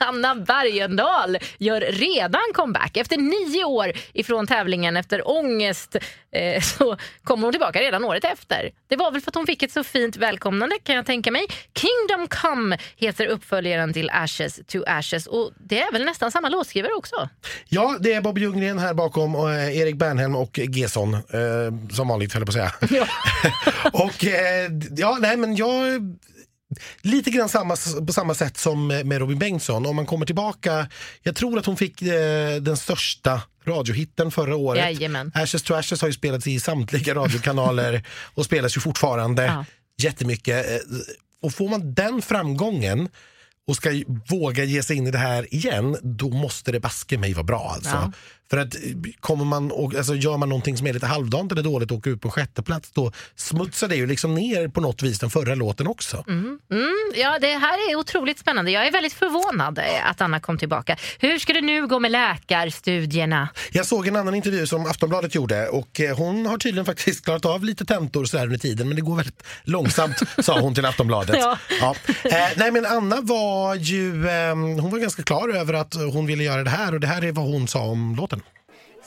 [0.00, 2.96] Anna Bergendahl gör redan comeback.
[2.96, 5.96] Efter nio år ifrån tävlingen efter ångest
[6.32, 8.70] eh, så kommer hon tillbaka redan året efter.
[8.88, 11.46] Det var väl för att hon fick ett så fint välkomnande kan jag tänka mig.
[11.74, 16.92] Kingdom Come heter uppföljaren till Ashes to Ashes och det är väl nästan samma låtskrivare
[16.92, 17.28] också?
[17.68, 21.14] Ja, det är Bob Ljunggren här bakom och eh, Erik Bernhelm och Gesson.
[21.14, 21.20] Eh,
[21.92, 23.06] som vanligt höll jag på att säga.
[23.92, 26.00] och eh, ja, nej men jag
[27.02, 29.86] Lite grann samma, på samma sätt som med Robin Bengtsson.
[29.86, 30.88] Om man kommer tillbaka,
[31.22, 34.82] jag tror att hon fick eh, den största radiohitten förra året.
[34.82, 35.32] Jajamän.
[35.34, 39.64] Ashes to Ashes har ju spelats i samtliga radiokanaler och spelas ju fortfarande Ja.
[40.02, 40.70] jättemycket.
[40.70, 40.76] Eh,
[41.42, 43.08] Och får man den framgången
[43.68, 43.90] och ska
[44.28, 47.70] våga ge sig in i det här igen, då måste det baske mig vara bra.
[47.74, 47.90] Alltså.
[47.90, 48.12] Ja.
[48.50, 48.80] För att eh,
[49.20, 52.10] kommer man och, alltså, gör man någonting som är lite halvdant eller dåligt och åker
[52.10, 55.54] ut på sjätte plats då smutsar det ju liksom ner på något vis den förra
[55.54, 56.24] låten också.
[56.28, 56.58] Mm,
[57.14, 58.70] ja, det här är otroligt spännande.
[58.70, 60.96] Jag är väldigt förvånad eh, att Anna kom tillbaka.
[61.18, 63.48] Hur ska det nu gå med läkarstudierna?
[63.72, 67.44] Jag såg en annan intervju som Aftonbladet gjorde och eh, hon har tydligen faktiskt klarat
[67.44, 70.84] av lite tentor så här under tiden men det går väldigt långsamt sa hon till
[70.84, 71.36] Aftonbladet.
[71.38, 71.58] Ja.
[72.24, 76.44] Eh, nej men Anna var ju, eh, hon var ganska klar över att hon ville
[76.44, 78.35] göra det här och det här är vad hon sa om låten.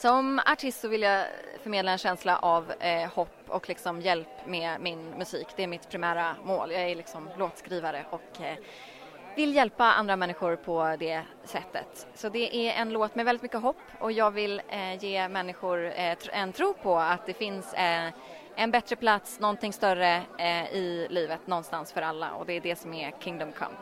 [0.01, 1.25] Som artist så vill jag
[1.63, 5.47] förmedla en känsla av eh, hopp och liksom hjälp med min musik.
[5.55, 6.71] Det är mitt primära mål.
[6.71, 8.57] Jag är liksom låtskrivare och eh,
[9.35, 12.07] vill hjälpa andra människor på det sättet.
[12.13, 15.85] Så det är en låt med väldigt mycket hopp och jag vill eh, ge människor
[15.85, 18.09] eh, en tro på att det finns eh,
[18.55, 22.75] en bättre plats, någonting större eh, i livet någonstans för alla och det är det
[22.75, 23.75] som är Kingdom Come.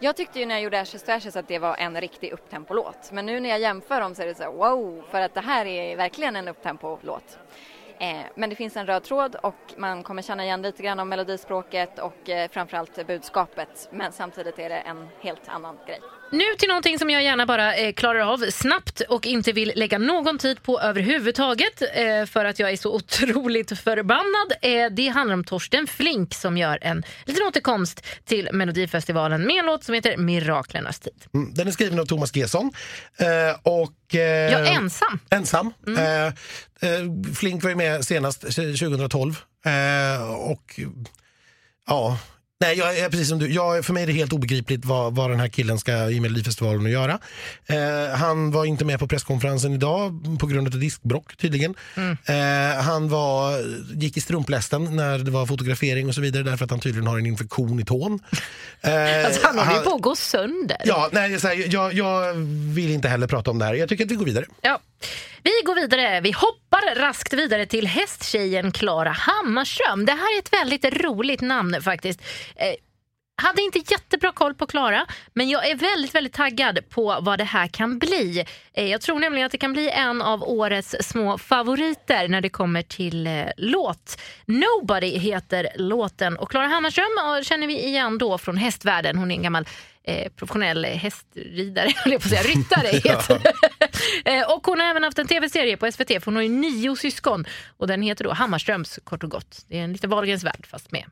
[0.00, 3.12] Jag tyckte ju när jag gjorde Ashes to Ashes att det var en riktig upptempo-låt.
[3.12, 5.40] Men nu när jag jämför dem så är det så här, wow, för att det
[5.40, 7.38] här är verkligen en upptempo-låt.
[8.00, 11.08] Eh, men det finns en röd tråd och man kommer känna igen lite grann om
[11.08, 13.88] melodispråket och eh, framförallt budskapet.
[13.92, 16.00] Men samtidigt är det en helt annan grej.
[16.30, 19.98] Nu till någonting som jag gärna bara eh, klarar av snabbt och inte vill lägga
[19.98, 24.52] någon tid på överhuvudtaget eh, för att jag är så otroligt förbannad.
[24.62, 29.66] Eh, det handlar om Torsten Flink som gör en liten återkomst till Melodifestivalen med en
[29.66, 31.24] låt som heter Miraklernas tid.
[31.34, 32.72] Mm, Den är skriven av Thomas Gesson.
[33.16, 33.26] Eh,
[33.62, 35.18] och, eh, Ja, ensam.
[35.30, 35.72] Ensam.
[35.98, 36.32] Eh, eh,
[37.36, 39.36] Flink var ju med senast 2012.
[39.66, 40.80] Eh, och
[41.86, 42.18] ja,
[42.60, 43.52] Nej, jag är precis som du.
[43.52, 46.86] Jag, för mig är det helt obegripligt vad, vad den här killen ska i Melodifestivalen
[46.86, 47.18] att göra.
[47.66, 51.74] Eh, han var inte med på presskonferensen idag på grund av diskbrock tydligen.
[52.24, 53.58] Eh, han var,
[53.94, 57.18] gick i strumplästen när det var fotografering och så vidare därför att han tydligen har
[57.18, 58.20] en infektion i tån.
[58.80, 60.76] Eh, Alltså, han håller ju på att gå sönder.
[60.84, 62.34] Ja, nej, så här, jag, jag
[62.74, 63.74] vill inte heller prata om det här.
[63.74, 64.44] Jag tycker att vi går vidare.
[64.60, 64.78] Ja.
[65.42, 66.20] Vi går vidare.
[66.20, 70.04] Vi hoppar raskt vidare till hästtjejen Klara Hammarström.
[70.06, 72.20] Det här är ett väldigt roligt namn faktiskt.
[72.56, 72.74] Eh,
[73.42, 77.44] hade inte jättebra koll på Klara, men jag är väldigt, väldigt taggad på vad det
[77.44, 78.44] här kan bli.
[78.74, 82.48] Eh, Jag tror nämligen att det kan bli en av årets små favoriter när det
[82.48, 84.20] kommer till eh, låt.
[84.46, 89.18] Nobody heter låten och Klara Hammarström känner vi igen då från hästvärlden.
[89.18, 89.66] Hon är en gammal
[90.04, 93.40] eh, professionell hästridare, höll jag på att säga, ryttare heter.
[94.24, 96.96] Eh, och hon har även haft en tv-serie på SVT för hon har ju nio
[96.96, 97.44] syskon
[97.76, 99.64] och den heter då Hammarströms kort och gott.
[99.68, 101.04] Det är en lite Wahlgrens värld fast med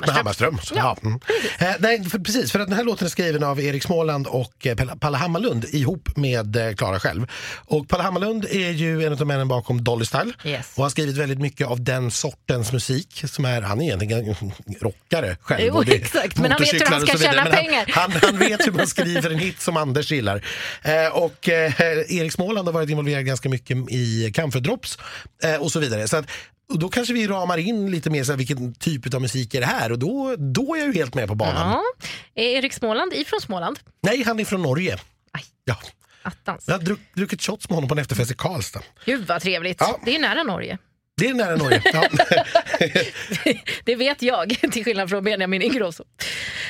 [0.00, 0.58] Med Hammarström.
[0.62, 0.96] Så, ja.
[1.02, 1.20] Mm.
[1.58, 2.52] Eh, nej, för, precis.
[2.52, 6.16] För att den här låten är skriven av Erik Småland och eh, Palle Hammarlund ihop
[6.16, 7.26] med eh, själv.
[7.66, 10.72] Och Palle Hammarlund är ju en av männen bakom Dolly Style Yes.
[10.76, 13.24] och har skrivit väldigt mycket av den sortens musik.
[13.26, 14.34] Som är, han är egentligen
[14.80, 15.64] rockare själv.
[15.66, 17.84] Jo, exakt, men han vet hur han ska tjäna pengar.
[17.88, 20.44] Han, han, han vet hur man skriver en hit som Anders gillar.
[20.82, 21.72] Eh, och eh,
[22.08, 24.98] Erik Småland har varit involverad ganska mycket i Camphor Drops
[25.42, 26.08] eh, och så vidare.
[26.08, 26.26] Så att,
[26.68, 29.60] och då kanske vi ramar in lite mer så här, vilken typ av musik är
[29.60, 31.70] det här och då, då är jag ju helt med på banan.
[31.70, 31.82] Ja.
[32.34, 33.78] Är Erik Småland ifrån Småland?
[34.02, 34.98] Nej, han är från Norge.
[35.64, 35.76] Ja.
[36.22, 36.64] Attans.
[36.68, 38.80] Jag har druck, druckit shots med honom på en efterfest i Karlstad.
[39.04, 39.76] Gud vad trevligt.
[39.80, 40.00] Ja.
[40.04, 40.78] Det är nära Norge.
[41.16, 41.82] Det är nära Norge.
[41.84, 42.08] Ja.
[43.84, 46.04] Det vet jag, till skillnad från Benjamin Ingrosso.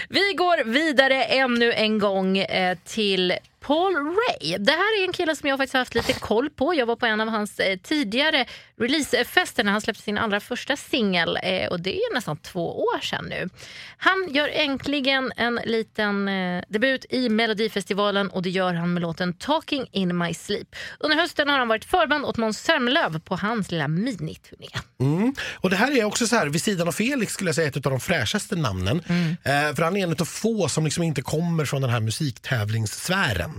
[0.09, 3.35] Vi går vidare ännu en gång eh, till
[3.67, 4.59] Paul Ray.
[4.59, 6.75] Det här är en kille som jag faktiskt haft lite koll på.
[6.75, 8.47] Jag var på en av hans eh, tidigare
[8.81, 13.01] releasefester när han släppte sin allra första singel eh, och det är nästan två år
[13.01, 13.49] sedan nu.
[13.97, 19.35] Han gör äntligen en liten eh, debut i Melodifestivalen och det gör han med låten
[19.35, 20.77] Talking in my sleep.
[20.99, 24.69] Under hösten har han varit förband åt Måns Zelmerlöw på hans lilla miniturné.
[25.01, 25.35] Mm.
[25.55, 27.77] Och det här är också så här, vid sidan av Felix skulle jag säga ett
[27.77, 29.03] av de fräschaste namnen.
[29.43, 33.54] Eh, för han är en av få som liksom inte kommer från den här musiktävlingssfären.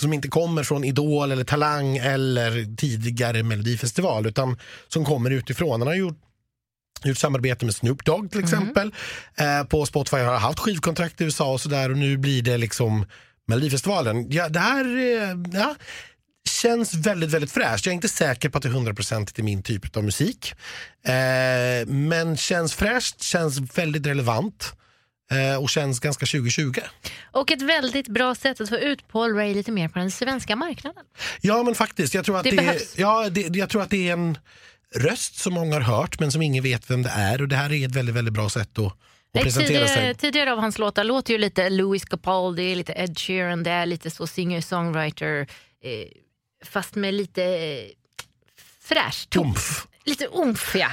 [0.00, 5.80] Som inte kommer från Idol eller Talang eller tidigare Melodifestival utan som kommer utifrån.
[5.80, 6.18] Han har gjort
[7.04, 8.94] gjort samarbete med Snoop Dogg till exempel.
[9.36, 13.06] Eh, på Spotify har haft skivkontrakt i USA och sådär och nu blir det liksom
[13.46, 14.30] Melodifestivalen.
[14.30, 15.74] Ja, det här eh, ja,
[16.48, 17.86] känns väldigt, väldigt fräscht.
[17.86, 20.54] Jag är inte säker på att det är 100% är min typ av musik.
[21.04, 24.72] Eh, men känns fräscht, känns väldigt relevant
[25.60, 26.72] och känns ganska 2020.
[27.32, 30.56] Och ett väldigt bra sätt att få ut Paul Ray lite mer på den svenska
[30.56, 31.04] marknaden.
[31.40, 32.98] Ja men faktiskt, jag tror att Det det, behövs.
[32.98, 34.38] ja, det, jag tror att det är en
[34.94, 37.72] röst som många har hört men som ingen vet vem det är och det här
[37.72, 38.92] är ett väldigt, väldigt bra sätt att,
[39.42, 39.96] presentera sig.
[39.96, 43.86] tidigare, tidigare av hans låtar låter ju lite Louis Capaldi, lite Ed Sheeran, det är
[43.86, 45.46] lite så singer-songwriter
[45.84, 46.08] eh,
[46.64, 47.84] fast med lite eh,
[48.82, 49.30] fräscht.
[50.06, 50.88] Lite umf ja.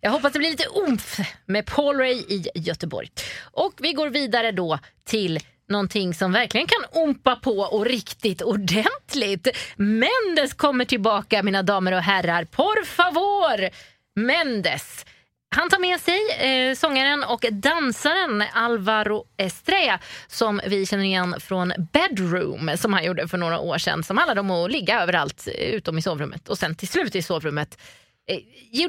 [0.00, 3.08] Jag hoppas det blir lite umf med Paul Ray i Göteborg.
[3.40, 9.48] Och vi går vidare då till någonting som verkligen kan ompa på och riktigt ordentligt.
[9.76, 12.44] Mendes kommer tillbaka mina damer och herrar.
[12.44, 13.70] Por favor!
[14.14, 15.06] Mendes.
[15.54, 21.72] Han tar med sig eh, sångaren och dansaren Alvaro Estrella som vi känner igen från
[21.92, 25.68] Bedroom som han gjorde för några år sedan som handlade om att ligga överallt eh,
[25.68, 28.38] utom i sovrummet och sen till slut i sovrummet Eh, Eh,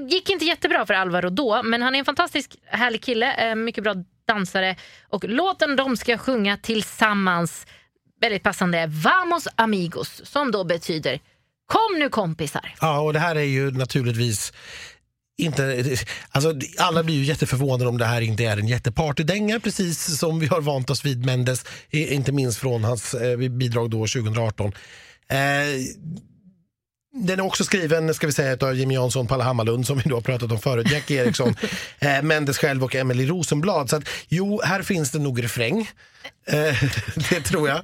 [0.08, 3.84] gick inte jättebra för Alvaro då, men han är en fantastisk härlig kille, eh, mycket
[3.84, 3.96] bra
[4.28, 4.76] dansare.
[5.10, 7.68] Och låten de ska sjunga tillsammans,
[8.22, 11.20] väldigt passande, Vamos amigos, som då betyder
[11.66, 12.76] Kom nu kompisar.
[12.82, 14.54] Ja, och det här är ju naturligtvis
[15.38, 15.98] inte,
[16.30, 20.48] alltså, alla blir ju jätteförvånade om det här inte är en jättepartydänga precis som vi
[20.48, 24.74] har vant oss vid Mendes, inte minst från hans eh, bidrag då 2018.
[25.28, 25.38] Eh,
[27.16, 30.16] den är också skriven ska vi säga, av Jimmy Jansson, Palle Hammarlund som vi då
[30.16, 31.56] har pratat om förut, Jack Eriksson,
[32.00, 33.90] eh, Mendes själv och Emily Rosenblad.
[33.90, 35.90] Så att, jo, här finns det nog refräng.
[36.48, 36.84] Eh,
[37.30, 37.82] det tror jag.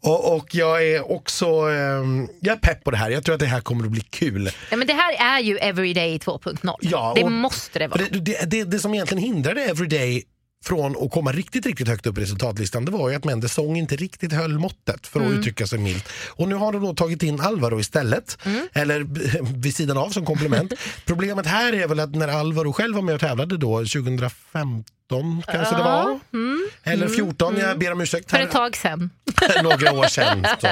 [0.00, 2.04] Och, och jag är också eh,
[2.40, 3.10] jag är pepp på det här.
[3.10, 4.50] Jag tror att det här kommer att bli kul.
[4.70, 6.76] Ja, men det här är ju Everyday 2.0.
[6.80, 8.02] Ja, det måste det vara.
[8.10, 10.24] Det, det, det, det som egentligen hindrade Everyday
[10.64, 13.76] från att komma riktigt, riktigt högt upp i resultatlistan det var ju att Mendes sång
[13.76, 15.38] inte riktigt höll måttet för att Mm.
[15.38, 16.08] uttrycka sig milt.
[16.28, 18.68] Och nu har de då tagit in Alvaro istället, Mm.
[18.72, 19.00] eller
[19.62, 20.72] vid sidan av som komplement.
[21.06, 24.84] Problemet här är väl att när Alvaro själv var med och tävlade då 2015
[25.46, 26.68] kanske det var, Mm.
[26.84, 27.16] eller Mm.
[27.16, 28.30] 14, jag ber om ursäkt.
[28.30, 29.10] För ett tag sen.
[29.62, 30.46] några år sedan.
[30.60, 30.66] Så,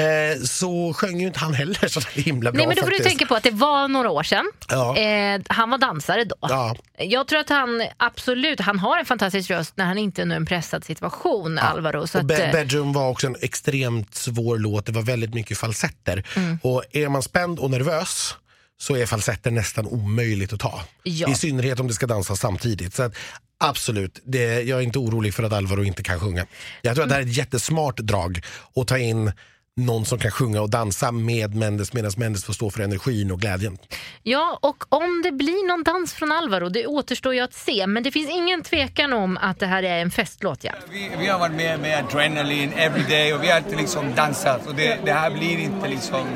[0.00, 2.96] eh, så sjöng ju inte han heller så himla bra Nej, men då får du
[2.96, 3.08] faktiskt.
[3.18, 4.50] tänka på att det var några år sedan.
[4.68, 4.96] Ja.
[4.96, 6.36] Eh, han var dansare då.
[6.40, 6.76] Ja.
[6.98, 10.34] Jag tror att han absolut, han har en fantastisk röst när han inte är i
[10.34, 12.06] en pressad situation, Alvaro.
[12.06, 14.86] Så och att, Be- eh, Bedroom var också en extremt svår låt.
[14.86, 16.24] Det var väldigt mycket falsetter.
[16.36, 16.58] Mm.
[16.62, 18.36] Och är man spänd och nervös
[18.80, 20.80] så är falsetter nästan omöjligt att ta.
[21.02, 21.30] Ja.
[21.30, 22.94] I synnerhet om det ska dansas samtidigt.
[22.94, 23.14] Så att,
[23.58, 26.46] absolut, det, jag är inte orolig för att Alvaro inte kan sjunga.
[26.82, 28.42] Jag tror att det här är ett jättesmart drag
[28.76, 29.32] att ta in
[29.78, 33.40] någon som kan sjunga och dansa med Mendes medan Mendes får stå för energin och
[33.40, 33.78] glädjen.
[34.22, 37.86] Ja, och om det blir någon dans från Alvaro, det återstår ju att se.
[37.86, 40.64] Men det finns ingen tvekan om att det här är en festlåt.
[40.64, 40.72] Ja.
[40.90, 44.66] Vi, vi har varit med med adrenalin everyday och vi har alltid liksom dansat.
[44.66, 46.26] Och det, det här blir inte liksom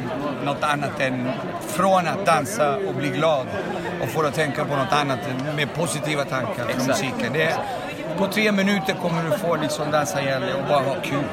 [0.44, 1.28] något annat än
[1.68, 3.46] från att dansa och bli glad
[4.02, 5.18] och få att tänka på något annat
[5.56, 7.32] med positiva tankar från musiken.
[7.32, 7.58] Det,
[8.18, 11.24] på tre minuter kommer du få liksom dansa ihjäl dig och bara ha kul.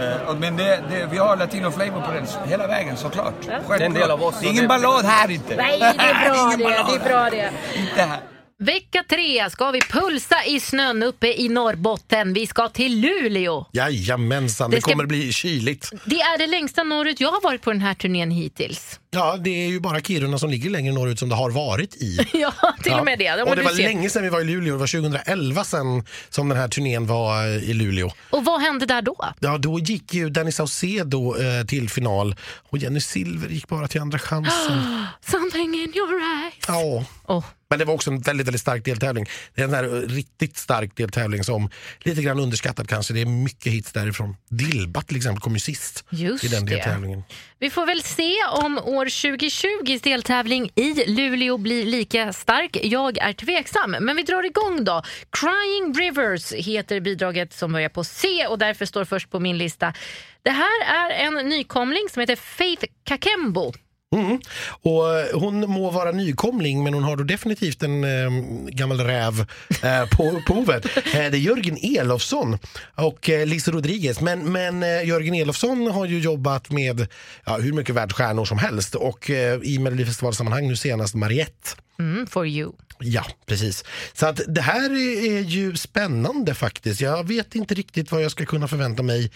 [0.00, 3.34] Eh, Men det, det, vi har latino flavor på den hela vägen såklart.
[3.46, 3.78] Självklart.
[3.78, 5.56] Det är en del av oss Det är och ingen ballad här inte.
[5.56, 6.64] Nej, det är bra Ingen det.
[6.64, 6.86] ballad.
[6.88, 7.50] Det är bra det.
[7.80, 8.17] Inte här.
[8.62, 12.32] Vecka tre ska vi pulsa i snön uppe i Norrbotten.
[12.32, 13.66] Vi ska till Luleå.
[13.72, 15.90] Jajamensan, det, Det ska- kommer bli kyligt.
[16.04, 19.00] Det är det längsta norrut jag har varit på den här turnén hittills.
[19.10, 22.18] Ja, det är ju bara Kiruna som ligger längre norrut som det har varit i.
[22.32, 23.24] Ja, till och med det.
[23.24, 23.82] Ja, och det var ser.
[23.82, 27.42] länge sedan vi var i Luleå, det var 2011 sedan som den här turnén var
[27.46, 28.10] eh, i Luleå.
[28.30, 29.16] Och vad hände där då?
[29.40, 32.36] Ja, då gick ju Danny Saucedo eh, till final
[32.70, 35.06] och Jenny Silver gick bara till andra chansen.
[35.30, 36.54] Something in your eyes.
[36.68, 37.04] Ja.
[37.26, 37.44] Oh.
[37.70, 39.26] Men det var också en väldigt, väldigt stark deltävling.
[39.54, 43.14] Det är en där riktigt stark deltävling som lite grann underskattad kanske.
[43.14, 44.36] Det är mycket hits därifrån.
[44.48, 46.74] Dilba till exempel kom ju sist Just i den det.
[46.74, 47.22] deltävlingen.
[47.58, 52.76] Vi får väl se om år 2020s deltävling i Luleå blir lika stark.
[52.82, 55.02] Jag är tveksam, men vi drar igång då.
[55.30, 59.94] Crying Rivers heter bidraget som börjar på C och därför står först på min lista.
[60.42, 63.72] Det här är en nykomling som heter Faith Kakembo.
[64.16, 64.40] Mm.
[64.82, 68.30] Och eh, hon må vara nykomling men hon har då definitivt en eh,
[68.68, 69.40] gammal räv
[69.82, 70.96] eh, på, på huvudet.
[70.96, 72.58] Eh, det är Jörgen Elofsson
[72.94, 74.20] och eh, Lisa Rodriguez.
[74.20, 77.06] Men, men eh, Jörgen Elofsson har ju jobbat med
[77.44, 81.70] ja, hur mycket världsstjärnor som helst och eh, i Melodifestivalsammanhang nu senast Mariette.
[81.98, 82.72] Mm, for you.
[82.98, 83.84] Ja, precis.
[84.12, 84.90] Så att det här
[85.26, 87.00] är ju spännande faktiskt.
[87.00, 89.30] Jag vet inte riktigt vad jag ska kunna förvänta mig.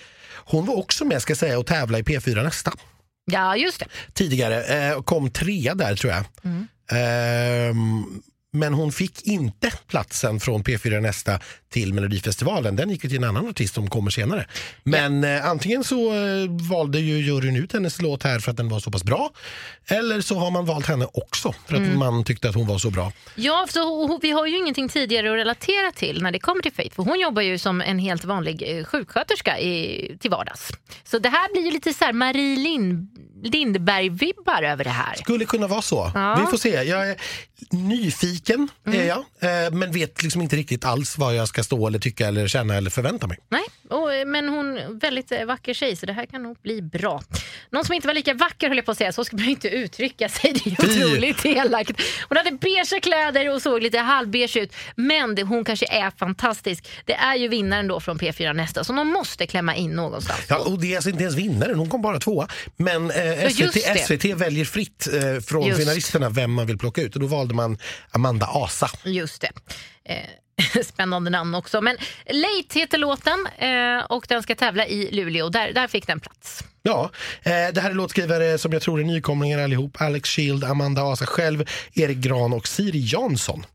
[0.44, 2.72] Hon var också med ska säga och tävla i P4 nästa
[3.24, 3.86] Ja, just det.
[4.12, 4.62] tidigare.
[4.64, 6.24] Eh, kom trea där tror jag.
[6.44, 6.68] Mm.
[6.92, 11.38] Ehm, men hon fick inte platsen från P4 Nästa
[11.72, 12.76] till Melodifestivalen.
[12.76, 14.46] Den gick ju till en annan artist som kommer senare.
[14.84, 18.68] Men eh, antingen så eh, valde ju juryn ut hennes låt här för att den
[18.68, 19.30] var så pass bra.
[19.86, 21.98] Eller så har man valt henne också för att Mm.
[21.98, 23.12] man tyckte att hon var så bra.
[23.34, 26.94] Ja, så vi har ju ingenting tidigare att relatera till när det kommer till Faith.
[26.96, 30.68] För hon jobbar ju som en helt vanlig eh, sjuksköterska i, till vardags.
[31.04, 33.08] Så det här blir ju lite så här Marie Lind,
[33.44, 35.14] Lindberg-vibbar över det här.
[35.14, 36.10] Skulle kunna vara så.
[36.14, 36.38] Ja.
[36.40, 36.68] Vi får se.
[36.82, 37.16] Jag är
[37.70, 38.41] nyfiken,
[38.84, 42.28] är jag, eh, men vet liksom inte riktigt alls vad jag ska stå eller tycka
[42.28, 43.38] eller känna eller förvänta mig.
[43.48, 46.56] Nej, och, eh, men hon är väldigt eh, vacker tjej så det här kan nog
[46.62, 47.22] bli bra.
[47.70, 49.68] Någon som inte var lika vacker höll jag på att säga, så ska man inte
[49.68, 50.52] uttrycka sig.
[50.64, 52.00] Det är otroligt elakt.
[52.28, 54.74] Hon hade beiga kläder och såg lite halvbeige ut.
[54.96, 56.88] Men det, hon kanske är fantastisk.
[57.04, 60.40] Det är ju vinnaren då från P4 Nästa som de måste klämma in någonstans.
[60.48, 62.48] Ja, och det är alltså inte ens vinnaren, hon kom bara tvåa.
[62.76, 64.06] Men eh, SVT.
[64.06, 65.80] SVT väljer fritt eh, från Just.
[65.80, 67.78] finalisterna vem man vill plocka ut och då valde man
[68.10, 68.90] Amanda Asa.
[69.04, 69.52] Just det.
[70.04, 71.80] Eh, spännande namn också.
[71.80, 75.48] Men Late heter låten eh, och den ska tävla i Luleå.
[75.48, 76.64] Där, där fick den plats.
[76.82, 77.10] Ja,
[77.42, 80.00] eh, det här är låtskrivare som jag tror är nykomlingar allihop.
[80.00, 83.66] Alex Shield, Amanda Asa själv, Erik Gran och Siri Jansson.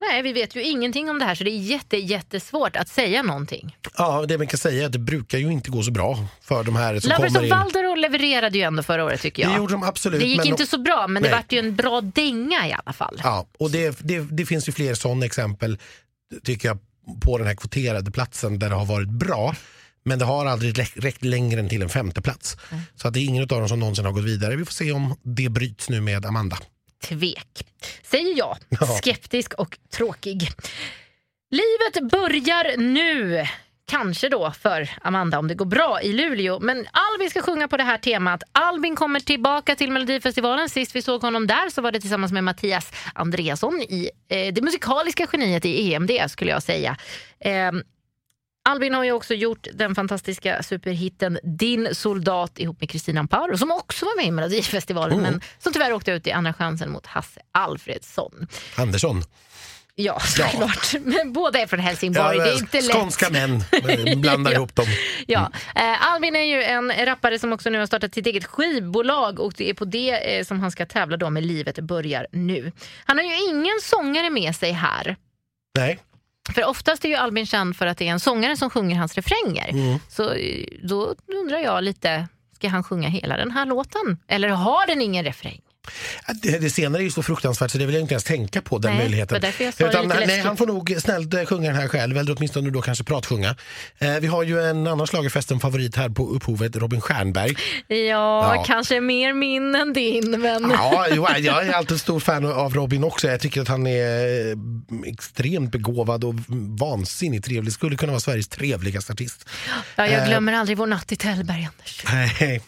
[0.00, 3.22] Nej, vi vet ju ingenting om det här så det är jätte, jättesvårt att säga
[3.22, 3.76] någonting.
[3.98, 6.64] Ja, det man kan säga är att det brukar ju inte gå så bra för
[6.64, 7.50] de här som Lovers kommer in.
[7.50, 9.52] Valdero levererade ju ändå förra året tycker jag.
[9.52, 10.20] Det gjorde de absolut.
[10.20, 11.38] Det gick men inte så bra men det Nej.
[11.38, 13.20] vart ju en bra dänga i alla fall.
[13.24, 15.78] Ja, och det, det, det finns ju fler sådana exempel
[16.44, 16.78] tycker jag
[17.20, 19.54] på den här kvoterade platsen där det har varit bra.
[20.04, 22.56] Men det har aldrig räckt- längre än till en femte plats.
[22.94, 24.56] Så att det är ingen av dem som någonsin har gått vidare.
[24.56, 26.58] Vi får se om det bryts nu med Amanda.
[27.08, 27.66] Tvek,
[28.02, 28.56] säger jag.
[28.68, 28.86] Ja.
[28.86, 30.48] Skeptisk och tråkig.
[31.50, 33.46] Livet börjar nu.
[33.88, 36.60] Kanske då för Amanda om det går bra i Luleå.
[36.60, 38.42] Men Albin ska sjunga på det här temat.
[38.52, 40.68] Albin kommer tillbaka till Melodifestivalen.
[40.68, 44.62] Sist vi såg honom där så var det tillsammans med Mattias Andreasson i eh, det
[44.62, 46.96] musikaliska geniet i EMD skulle jag säga.
[47.40, 47.72] Eh,
[48.66, 53.70] Albin har ju också gjort den fantastiska superhitten Din soldat ihop med Kristina Amparo som
[53.70, 55.30] också var med i Melodifestivalen Mm.
[55.32, 58.46] men som tyvärr åkte ut i andra chansen mot Hasse Alfredsson.
[58.76, 59.22] Andersson.
[59.98, 60.92] Ja, såklart.
[61.04, 62.38] Men båda är från Helsingborg.
[62.38, 62.92] det är inte lätt.
[62.96, 63.64] Skånska män,
[64.20, 64.56] blandar Ja.
[64.58, 64.86] ihop dem.
[65.26, 65.50] Ja.
[65.74, 69.52] Eh, Albin är ju en rappare som också nu har startat sitt eget skivbolag och
[69.56, 72.72] det är på det eh, som han ska tävla då med Livet börjar nu.
[73.04, 75.16] Han har ju ingen sångare med sig här.
[75.78, 75.98] Nej.
[76.54, 79.14] För oftast är ju Albin känd för att det är en sångare som sjunger hans
[79.14, 79.68] refränger.
[79.68, 79.98] Mm.
[80.08, 84.18] Så eh, då undrar jag lite, ska han sjunga hela den här låten?
[84.28, 85.60] Eller har den ingen refräng?
[86.42, 88.78] Det, det senare är ju så fruktansvärt så det vill jag inte ens tänka på
[88.78, 89.42] den Nej, möjligheten.
[89.78, 93.04] Utan, nej, han får nog snällt eh, sjunga den här själv, eller åtminstone då kanske
[93.04, 93.56] pratsjunga.
[93.98, 97.56] Eh, vi har ju en annan schlagerfesten favorit här på upphovet, Robin Stjernberg.
[97.88, 97.96] Ja,
[98.56, 98.64] Ja.
[98.66, 100.70] kanske mer min än din, men...
[100.70, 103.28] Ja, jo, jag är alltid stor fan av Robin också.
[103.28, 104.56] Jag tycker att han är eh,
[105.12, 106.34] extremt begåvad och
[106.78, 107.72] vansinnigt trevlig.
[107.72, 109.44] Skulle kunna vara Sveriges trevligaste artist.
[109.96, 112.04] Ja, jag Eh, glömmer aldrig vår natt i Tällberg, Anders.
[112.12, 112.60] Nej.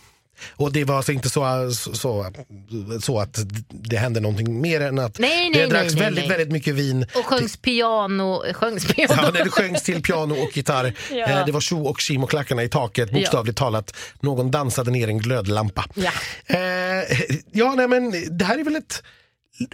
[0.57, 2.32] Och det var alltså inte så, så,
[3.01, 6.51] så att det hände någonting mer än att Nej, det nej, dracks nej, väldigt, väldigt
[6.51, 7.07] mycket vin.
[7.14, 8.43] Och sjöngs piano...
[8.53, 9.14] Sjöngs piano?
[9.22, 10.95] Ja, det sjöngs till piano och gitarr.
[11.12, 11.26] Ja.
[11.26, 13.97] Eh, Det var tjo och tjim och klackarna i taket, bokstavligt talat.
[14.20, 15.84] Någon dansade ner en glödlampa.
[15.95, 16.11] Ja.
[16.47, 16.59] Eh,
[17.53, 19.03] ja, nej, men det här är väl ett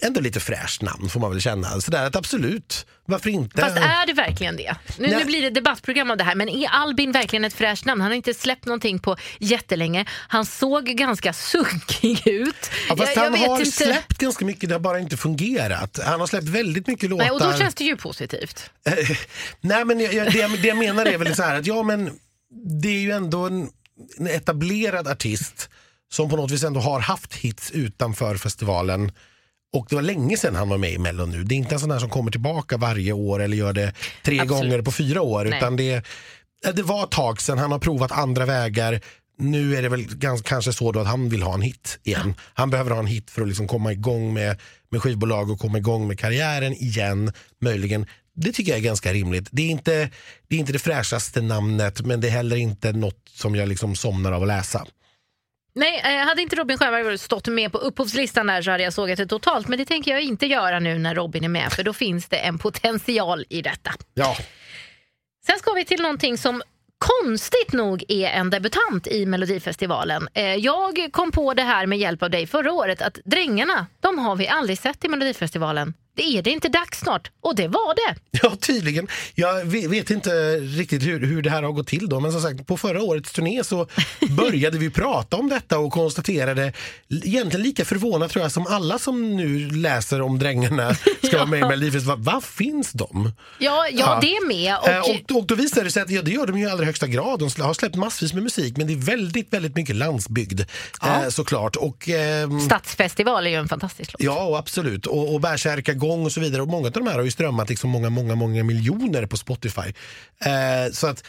[0.02, 1.80] ändå lite fräscht namn får man väl känna.
[1.80, 3.60] Sådär att absolut, varför inte?
[3.60, 4.74] Fast är det verkligen det?
[4.98, 8.00] Nu, nu blir det debattprogram av det här, men är Albin verkligen ett fräscht namn?
[8.00, 10.04] Han har inte släppt någonting på jättelänge.
[10.10, 12.70] Han såg ganska sunkig ut.
[12.88, 13.70] Ja, fast Jag- jag han vet har inte.
[13.70, 15.98] släppt ganska mycket, det har bara inte fungerat.
[16.04, 17.24] Han har släppt väldigt mycket låtar.
[17.24, 18.70] Nej, och då känns det ju positivt.
[19.60, 21.82] Nej, men jag, jag, det, jag- det jag menar är väl så här att ja,
[21.82, 22.10] men
[22.82, 23.68] det är ju ändå en,
[24.18, 25.68] en etablerad artist
[26.12, 29.12] som på något vis ändå har haft hits utanför festivalen.
[29.74, 31.44] Och det var länge sedan han var med i Mello nu.
[31.44, 34.40] Det är inte en sån där som kommer tillbaka varje år eller gör det tre
[34.40, 34.62] Absolut.
[34.62, 35.44] gånger på fyra år.
[35.44, 35.58] Nej.
[35.58, 36.04] Utan det,
[36.74, 39.00] det var ett tag sedan, han har provat andra vägar.
[39.38, 42.34] Nu är det väl gans, kanske så då att han vill ha en hit igen.
[42.54, 44.60] Han behöver ha en hit för att liksom komma igång med,
[44.90, 47.32] med skivbolag och komma igång med karriären igen.
[47.60, 48.06] Möjligen.
[48.34, 49.48] Det tycker jag är ganska rimligt.
[49.52, 50.10] Det är inte
[50.48, 53.96] det, är inte det fräschaste namnet men det är heller inte något som jag liksom
[53.96, 54.86] somnar av att läsa.
[55.74, 59.16] Nej, eh, hade inte Robin Stjernberg stått med på upphovslistan där så hade jag sågat
[59.18, 59.68] det totalt.
[59.68, 62.36] Men det tänker jag inte göra nu när Robin är med, för då finns det
[62.36, 63.90] en potential i detta.
[64.14, 64.36] Ja,
[65.46, 66.62] Sen ska vi till någonting som
[66.98, 70.28] konstigt nog är en debutant i Melodifestivalen.
[70.34, 74.18] Eh, Jag kom på det här med hjälp av dig förra året att Drängarna, de
[74.18, 75.94] har vi aldrig sett i Melodifestivalen.
[76.16, 77.30] Det är det inte dags snart?
[77.40, 78.20] Och det var det.
[78.42, 79.08] Ja, tydligen.
[79.34, 82.40] Jag ve- vet inte riktigt hur, hur det här har gått till då, men som
[82.40, 83.86] sagt på förra årets turné så
[84.30, 86.72] började vi prata om detta och konstaterade,
[87.08, 91.58] egentligen lika förvånat tror jag som alla som nu läser om Drängarna ska vara med
[91.58, 92.22] i Melodifestivalen.
[92.24, 93.32] Vad finns de?
[93.58, 94.18] Ja, ja, Ja.
[94.20, 94.72] det är med.
[94.94, 96.70] Eh, Och, Och, och då visar det sig att ja, det gör de ju i
[96.70, 97.38] allra högsta grad.
[97.38, 100.60] De har släppt massvis med musik men det är väldigt, väldigt mycket landsbygd
[101.02, 101.76] eh, såklart.
[101.76, 104.22] Och, ehm, Stadsfestival är ju en fantastisk låt.
[104.22, 105.06] Ja, och absolut.
[105.06, 105.40] Och, och
[106.04, 106.62] bärsärkagång och så vidare.
[106.62, 109.92] Och många av de här har ju strömmat liksom många, många, många miljoner på Spotify.
[110.44, 111.24] Eh, så att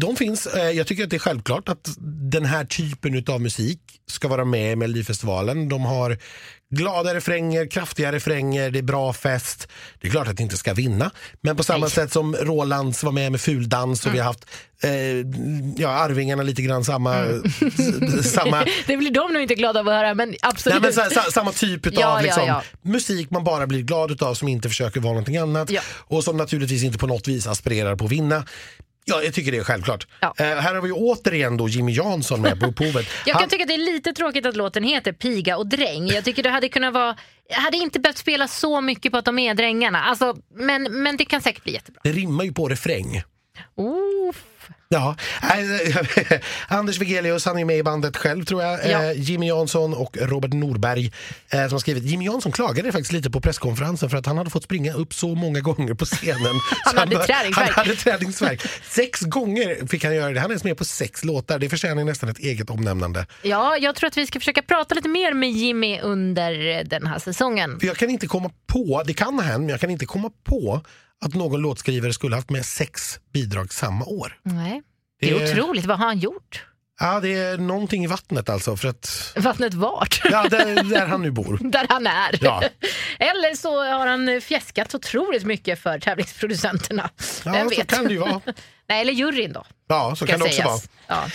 [0.00, 0.46] de finns.
[0.46, 1.88] Eh, jag tycker att det är självklart att
[2.32, 5.68] den här typen av musik ska vara med i Melodifestivalen.
[5.68, 6.18] De har
[6.70, 9.68] glada refränger, kraftiga refränger, det är bra fest.
[10.00, 11.10] Det är klart att det inte ska vinna.
[11.40, 14.46] Men på samma sätt som Rolands var med med Fuldans och vi har haft
[14.82, 14.90] eh,
[15.82, 19.94] ja, Arvingarna lite grann samma, s- samma Det blir de nog inte glada av att
[19.94, 20.82] höra, men absolut.
[20.82, 22.62] Nej, men så, samma typ av Ja, ja, liksom, ja.
[22.82, 25.80] musik man bara blir glad utav som inte försöker vara någonting annat Ja.
[25.96, 28.44] och som naturligtvis inte på något vis aspirerar på att vinna.
[29.08, 30.06] Ja, jag tycker det är självklart.
[30.20, 30.34] Ja.
[30.38, 33.06] Eh, här har vi återigen då Jimmy Jansson med på upphovet.
[33.26, 36.06] Jag kan Han- tycka att det är lite tråkigt att låten heter Piga och dräng.
[36.08, 37.16] Jag tycker det hade kunnat vara...
[37.50, 40.02] Jag hade inte behövt spela så mycket på att de är drängarna.
[40.04, 42.00] Alltså, men, men det kan säkert bli jättebra.
[42.04, 43.22] det rimmar ju på refräng.
[44.28, 44.44] Oof.
[44.90, 48.90] Ja, eh, Anders Wigelius, han är med i bandet själv tror jag.
[48.90, 49.04] Ja.
[49.04, 51.12] Eh, Jimmy Jansson och Robert Norberg
[51.50, 52.04] eh, som har skrivit.
[52.04, 55.34] Jimmy Jansson klagade faktiskt lite på presskonferensen för att han hade fått springa upp så
[55.34, 56.38] många gånger på scenen.
[56.84, 57.70] Han Så hade träningsvärk.
[57.74, 58.62] Han hade träningsvärk.
[58.90, 60.40] Sex gånger fick han göra det.
[60.40, 61.58] Han är med på sex låtar.
[61.58, 63.26] Det förtjänar nästan ett eget omnämnande.
[63.42, 67.18] Ja, jag tror att vi ska försöka prata lite mer med Jimmy under den här
[67.18, 67.80] säsongen.
[67.80, 70.30] För jag kan inte komma på, det kan ha hänt, men jag kan inte komma
[70.44, 70.82] på
[71.24, 74.40] att någon låtskrivare skulle haft med sex bidrag samma år.
[74.42, 74.82] Nej.
[75.20, 75.86] Det är Det- otroligt.
[75.86, 76.64] Vad har han gjort?
[77.00, 78.76] Ja, det är någonting i vattnet alltså.
[78.76, 80.20] För att, Vattnet vart?
[80.24, 81.58] ja, där, där han nu bor.
[81.70, 82.38] Där han är.
[82.40, 82.62] Ja.
[83.18, 87.10] Eller så har han fjäskat otroligt mycket för tävlingsproducenterna.
[87.44, 87.86] Ja, Vem så vet?
[87.86, 88.40] kan det ju vara.
[88.88, 89.64] Nej, eller juryn då.
[89.88, 90.78] Ja, så kan det också vara.
[90.78, 90.90] sägas.
[91.06, 91.28] Ja.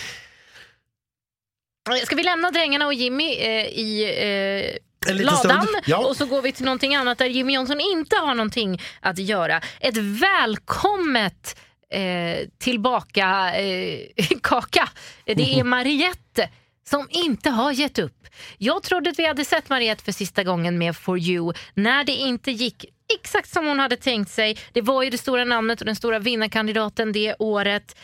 [2.04, 4.76] Ska vi lämna Drängarna och Jimmy eh, i eh,
[5.08, 5.66] ladan.
[5.86, 6.06] Ja.
[6.06, 9.60] och så går vi till någonting annat där Jimmy Johnson inte har någonting att göra.
[9.80, 13.98] Ett välkommet eh, tillbaka eh,
[14.42, 14.88] kaka.
[15.24, 16.48] Det är Mariette
[16.88, 18.26] som inte har gett upp.
[18.58, 22.12] Jag trodde att vi hade sett Mariette för sista gången med For You när det
[22.12, 22.84] inte gick
[23.14, 24.58] exakt som hon hade tänkt sig.
[24.72, 27.96] Det var ju det stora namnet och den stora vinnarkandidaten det året.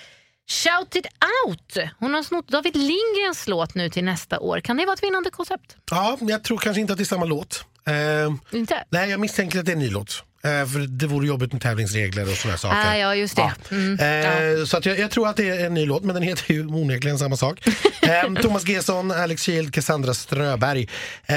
[0.51, 1.07] Shout it
[1.46, 1.76] out!
[1.98, 4.61] Hon har snott David Lindgrens låt nu till nästa år.
[4.61, 5.76] Kan det vara ett vinnande koncept?
[5.90, 7.64] Ja, men jag tror kanske inte att det är samma låt.
[7.86, 8.84] Eh, Inte?
[8.90, 10.24] nej, jag misstänker att det är en ny låt.
[10.44, 12.90] Eh, för det vore jobbigt med tävlingsregler och sådana saker.
[12.90, 13.53] Ah, ja, just det.
[13.70, 14.59] Mm.
[14.61, 16.55] Eh, Så att jag, jag tror att det är en ny låt, men den heter
[16.55, 17.66] ju onekligen samma sak.
[18.03, 20.88] eh, Thomas Gesson, Alex Kiel, Cassandra Ströberg
[21.26, 21.36] eh,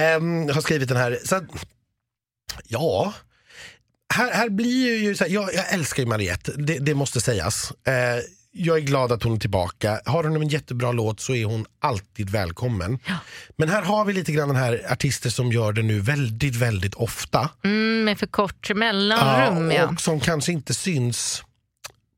[0.54, 1.20] har skrivit den här.
[1.26, 1.44] Så att,
[2.68, 3.14] ja,
[4.14, 7.74] här, här blir ju så här, jag, jag älskar ju Mariette, det, det måste sägas.
[8.56, 10.02] Jag är glad att hon är tillbaka.
[10.06, 13.00] Har hon en jättebra låt så är hon alltid välkommen.
[13.58, 16.94] Men här har vi lite grann den här artister som gör det nu väldigt, väldigt
[16.94, 17.50] ofta.
[17.64, 19.72] Mm, med för kort mellanrum.
[19.72, 21.44] Ja, och som kanske inte syns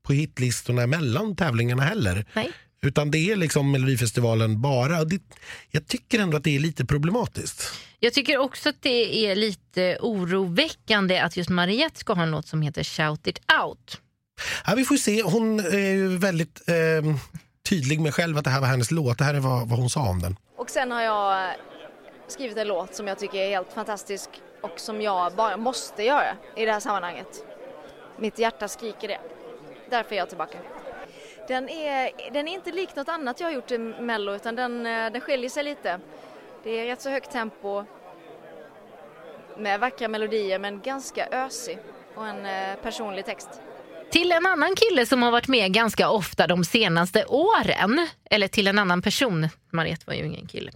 [0.06, 2.26] på hitlistorna mellan tävlingarna heller.
[2.32, 2.52] Nej.
[2.82, 5.04] Utan det är liksom Melodifestivalen bara.
[5.04, 5.22] Det,
[5.70, 7.72] jag tycker ändå att det är lite problematiskt.
[8.00, 12.46] Jag tycker också att det är lite oroväckande att just Mariette ska ha en låt
[12.46, 14.00] som heter Shout it out.
[14.66, 15.22] Ja, vi får se.
[15.22, 16.74] Hon är ju väldigt eh,
[17.68, 19.18] tydlig med själv att det här var hennes låt.
[19.18, 20.36] Det här är vad, vad hon sa om den.
[20.56, 21.50] Och sen har jag eh,
[22.28, 24.30] skrivit en låt som jag tycker är helt fantastisk
[24.60, 27.44] och som jag bara måste göra i det här sammanhanget.
[28.18, 29.18] Mitt hjärta skriker det.
[29.90, 30.58] Därför är jag tillbaka.
[31.48, 34.86] Den är, den är inte lik något annat jag har gjort i Mello utan den,
[34.86, 36.00] eh, den skiljer sig lite.
[36.62, 37.84] Det är rätt så högt tempo
[39.58, 41.78] med vackra melodier men ganska ösig
[42.14, 43.60] och en eh, personlig text.
[44.10, 48.08] Till en annan kille som har varit med ganska ofta de senaste åren.
[48.30, 49.48] Eller till en annan person.
[49.72, 50.70] Mariette var ju ingen kille.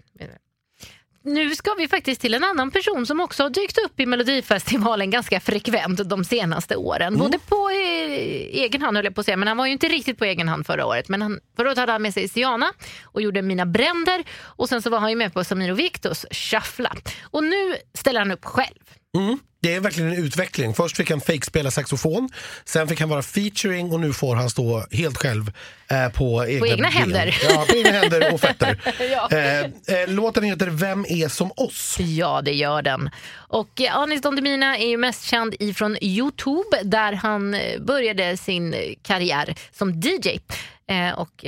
[1.22, 5.10] Nu ska vi faktiskt till en annan person som också har dykt upp i Melodifestivalen
[5.10, 7.18] ganska frekvent de senaste åren.
[7.18, 8.10] Både på eh,
[8.62, 10.48] egen hand höll jag på att säga, men han var ju inte riktigt på egen
[10.48, 11.08] hand förra året.
[11.08, 12.72] Men han, förra året hade han med sig Siana
[13.04, 16.26] och gjorde Mina bränder och sen så var han ju med på Samir och Viktos
[16.30, 16.96] Shuffla.
[17.22, 18.99] Och nu ställer han upp själv.
[19.18, 19.38] Mm.
[19.62, 20.74] Det är verkligen en utveckling.
[20.74, 22.28] Först fick han fake spela saxofon,
[22.64, 25.52] sen fick han vara featuring och nu får han stå helt själv
[25.90, 26.92] eh, på, egna egna ben.
[26.92, 27.38] händer.
[27.48, 28.80] Ja, på egna händer och fötter.
[29.10, 29.28] Ja.
[29.32, 31.96] eh, eh, låten heter Vem är som oss?
[32.00, 33.10] Ja, det gör den.
[33.32, 38.36] Och eh, Anis Don Demina är ju mest känd ifrån Youtube där han eh, började
[38.36, 40.40] sin karriär som DJ
[40.90, 41.44] eh, och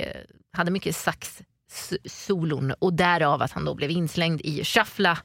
[0.57, 5.19] hade mycket sax-solon och därav att han då blev inslängd i Shuffla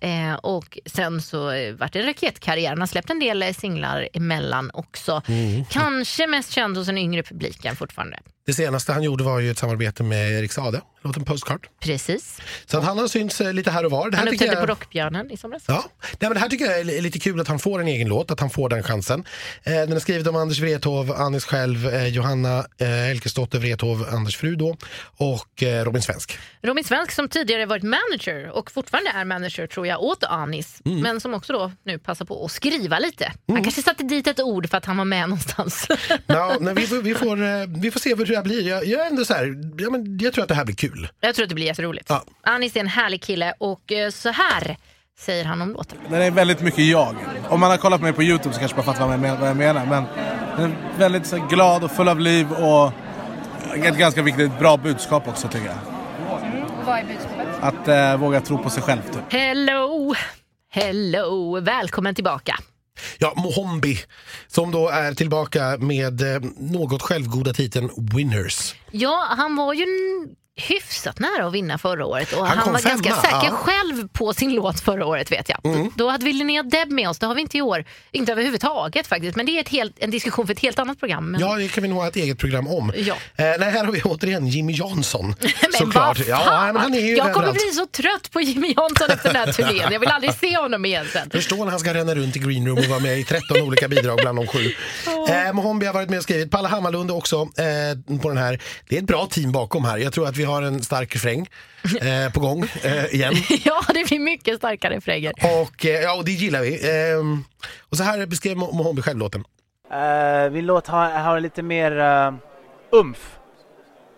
[0.00, 2.68] Eh, och sen så eh, vart det raketkarriär.
[2.68, 5.22] Han har släppt en del eh, singlar emellan också.
[5.70, 8.18] Kanske mest känd hos den yngre publiken fortfarande.
[8.46, 11.66] Det senaste han gjorde var ju ett samarbete med Erik Sade, låten Postcard.
[11.80, 12.40] Precis.
[12.66, 14.10] Så att han har synts eh, lite här och var.
[14.10, 15.64] Det här Han uppträdde jag- på Rockbjörnen i somras.
[15.68, 17.88] Ja, Nej, men det här tycker jag är li- lite kul att han får en
[17.88, 19.24] egen låt, att han får den chansen.
[19.62, 24.36] Eh, den är skriven om Anders Wrethov, Anis själv, eh, Johanna eh, Elkesdotter Wrethov, Anders
[24.36, 24.76] fru då,
[25.16, 26.38] och eh, Robin Svensk.
[26.62, 30.82] Robin Svensk som tidigare varit manager och fortfarande är manager tror jag åt Anis.
[30.84, 31.00] Mm.
[31.00, 33.32] Men som också då nu passar på att skriva lite.
[33.48, 35.86] Han kanske satte dit ett ord för att han var med någonstans.
[36.26, 38.68] Ja, nej, vi, får, vi, får, eh, vi får se hur här blir.
[38.68, 41.08] Jag, jag är ändå så här, ja, men jag tror att det här blir kul.
[41.20, 42.10] jag tror att det blir jätteroligt.
[42.10, 42.24] Ja.
[42.42, 44.76] Anis är en härlig kille och eh, så här
[45.18, 45.98] säger han om låten.
[46.08, 47.16] Den är väldigt mycket jag.
[47.48, 49.56] Om man har kollat på mig på Youtube så kanske man fattar vad jag jag
[49.56, 49.86] menar.
[49.86, 50.04] Men
[50.56, 52.92] den är väldigt så, glad och full av liv och
[53.84, 55.78] ett ganska viktigt, bra budskap också tycker jag.
[56.86, 57.46] Vad är budskapet?
[57.60, 59.32] Att eh, våga tro på sig själv typ.
[59.32, 60.14] Hello!
[60.70, 61.60] Hello!
[61.60, 62.58] Välkommen tillbaka.
[63.18, 63.98] Ja, Mohombi,
[64.46, 68.74] som då är tillbaka med eh, något självgoda titeln Winners.
[68.90, 69.86] Ja, han var ju
[70.56, 73.50] hyfsat nära att vinna förra året och Han han, var ganska femma, säker ja.
[73.50, 75.60] själv på sin låt förra året vet jag.
[75.64, 75.90] Mm.
[75.96, 77.84] Då, hade vi Linnea Deb med oss, det har vi inte i år.
[78.10, 81.30] Inte överhuvudtaget faktiskt, men det är ett helt, en diskussion för ett helt annat program.
[81.30, 81.40] Men...
[81.40, 82.92] Ja, det kan vi nog ha ett eget program om.
[82.96, 83.14] Ja.
[83.14, 85.34] Eh, nej, här har vi återigen Jimmy Jansson.
[85.40, 86.18] Men såklart.
[86.26, 89.36] Ja, men han är ju jag kommer bli så trött på Jimmy Jansson efter den
[89.36, 89.92] här turnén.
[89.92, 91.30] Jag vill aldrig se honom igen sen.
[91.30, 94.18] Förstår när han ska ränna runt i greenroom och vara med i 13 olika bidrag
[94.22, 94.72] bland de sju.
[95.28, 96.50] Eh, Mohombi har varit med och skrivit.
[96.50, 98.62] Palle Hammarlund också eh, på den här.
[98.88, 99.98] Det är ett bra team bakom här.
[99.98, 101.48] Jag tror att vi har en stark refräng
[102.00, 103.34] eh, på gång eh, igen.
[103.64, 105.32] Ja, det blir mycket starkare refränger.
[105.62, 106.90] Och, eh, ja, och det gillar vi.
[106.90, 107.44] Ehm,
[107.90, 109.44] och så här beskrev Mo- Mohombi själv låten.
[109.92, 111.92] Uh, vi låt ha, ha lite mer
[112.28, 112.34] uh,
[112.90, 113.38] umf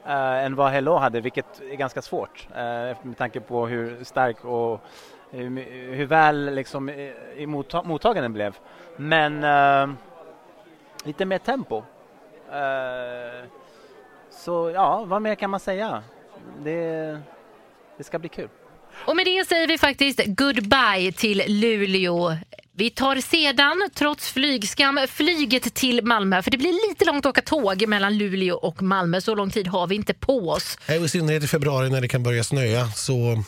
[0.06, 0.12] uh,
[0.44, 2.56] än vad Hello hade, vilket är ganska svårt uh,
[3.02, 4.80] med tanke på hur stark och
[5.30, 8.56] hur, hur väl liksom, i, i motta- mottaganden blev.
[8.96, 9.94] Men uh,
[11.04, 11.76] lite mer tempo.
[11.78, 13.44] Uh,
[14.30, 16.02] så ja, vad mer kan man säga?
[16.64, 17.18] Det,
[17.96, 18.48] det ska bli kul.
[19.06, 22.36] Och med det säger vi faktiskt goodbye till Luleå.
[22.78, 26.42] Vi tar sedan, trots flygskam, flyget till Malmö.
[26.42, 29.20] För det blir lite långt att åka tåg mellan Luleå och Malmö.
[29.20, 30.78] Så lång tid har vi inte på oss.
[31.04, 33.42] I synnerhet i februari när det kan börja snöa så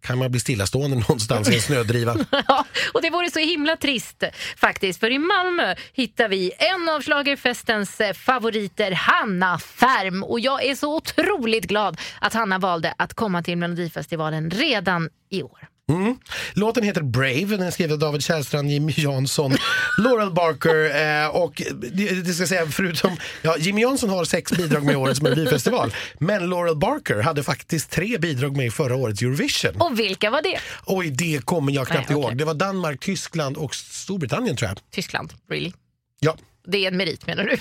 [0.00, 2.16] kan man bli stillastående någonstans i en snödriva.
[2.48, 2.64] Ja,
[2.94, 4.24] och det vore så himla trist
[4.56, 5.00] faktiskt.
[5.00, 10.24] För i Malmö hittar vi en av schlagerfestens eh, favoriter, Hanna Färm.
[10.24, 15.42] Och jag är så otroligt glad att Hanna valde att komma till Melodifestivalen redan i
[15.42, 15.70] år.
[15.90, 16.16] Mm.
[16.54, 19.56] Låten heter Brave, den är skriven av David Källstrand, Jimmy Jansson,
[19.98, 20.84] Laurel Barker
[21.24, 21.62] eh, och
[21.92, 25.94] det, det ska säga förutom, ja, Jimmy Jansson har sex bidrag med i årets Melodifestival
[26.18, 29.80] men Laurel Barker hade faktiskt tre bidrag med i förra årets Eurovision.
[29.80, 30.58] Och vilka var det?
[30.86, 32.36] Oj, det kommer jag knappt Nej, ihåg.
[32.36, 34.78] Det var Danmark, Tyskland och Storbritannien tror jag.
[34.90, 35.72] Tyskland, really?
[36.20, 36.36] Ja.
[36.66, 37.56] Det är en merit menar du?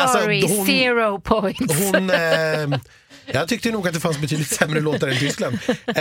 [0.00, 1.74] Alltså, Sorry, hon- zero points.
[1.78, 2.18] Hon, eh,
[3.32, 5.58] jag tyckte nog att det fanns betydligt sämre låtar än Tyskland.
[5.86, 5.94] Eh,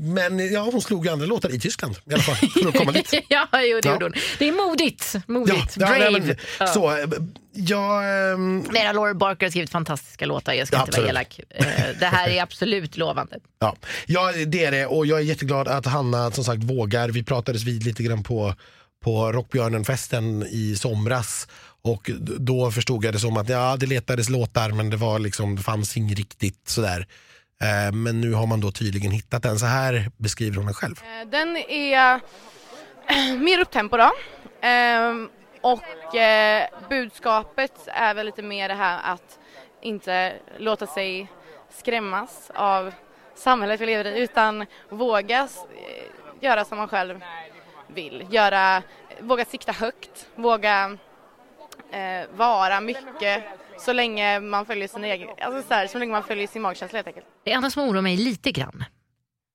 [0.00, 3.12] men ja, hon slog andra låtar i Tyskland i alla fall för att komma dit.
[3.28, 3.92] ja, jo, det Ja.
[3.92, 4.12] gjorde hon.
[4.38, 5.14] Det är modigt.
[5.26, 5.76] modigt.
[5.76, 6.10] Ja, Brave.
[6.10, 6.66] nej, men, Ja.
[6.66, 7.06] Så, eh,
[7.52, 11.44] jag, ehm, Mera Laura Barker har skrivit fantastiska låtar, jag ska Ja, inte vara absolut.
[11.50, 11.68] elak.
[11.68, 13.36] Eh, Det här är absolut lovande.
[13.60, 17.08] Ja, ja, det är det och jag är jätteglad att Hanna som sagt vågar.
[17.08, 18.54] Vi pratades vid lite grann på,
[19.04, 21.48] på Rockbjörnen-festen i somras
[21.82, 25.56] och då förstod jag det som att ja, det letades låtar men det var liksom,
[25.56, 27.06] det fanns inget riktigt sådär.
[27.62, 29.58] Eh, men nu har man då tydligen hittat den.
[29.58, 30.94] Så här beskriver hon den själv.
[31.02, 32.20] Eh, den är
[33.38, 34.10] mer upptempo då.
[34.68, 35.14] Eh,
[35.60, 39.38] och eh, budskapet är väl lite mer det här att
[39.82, 41.28] inte låta sig
[41.78, 42.92] skrämmas av
[43.34, 46.04] samhället vi lever i utan våga eh,
[46.40, 47.20] göra som man själv
[47.86, 48.26] vill.
[48.30, 48.82] Göra,
[49.20, 50.98] våga sikta högt, våga
[51.92, 53.44] eh, vara mycket
[53.78, 56.96] så länge man följer sin egen, alltså så, här, så länge man följer sin magkänsla
[56.96, 57.26] helt enkelt.
[57.44, 58.84] Det enda som oroar mig lite grann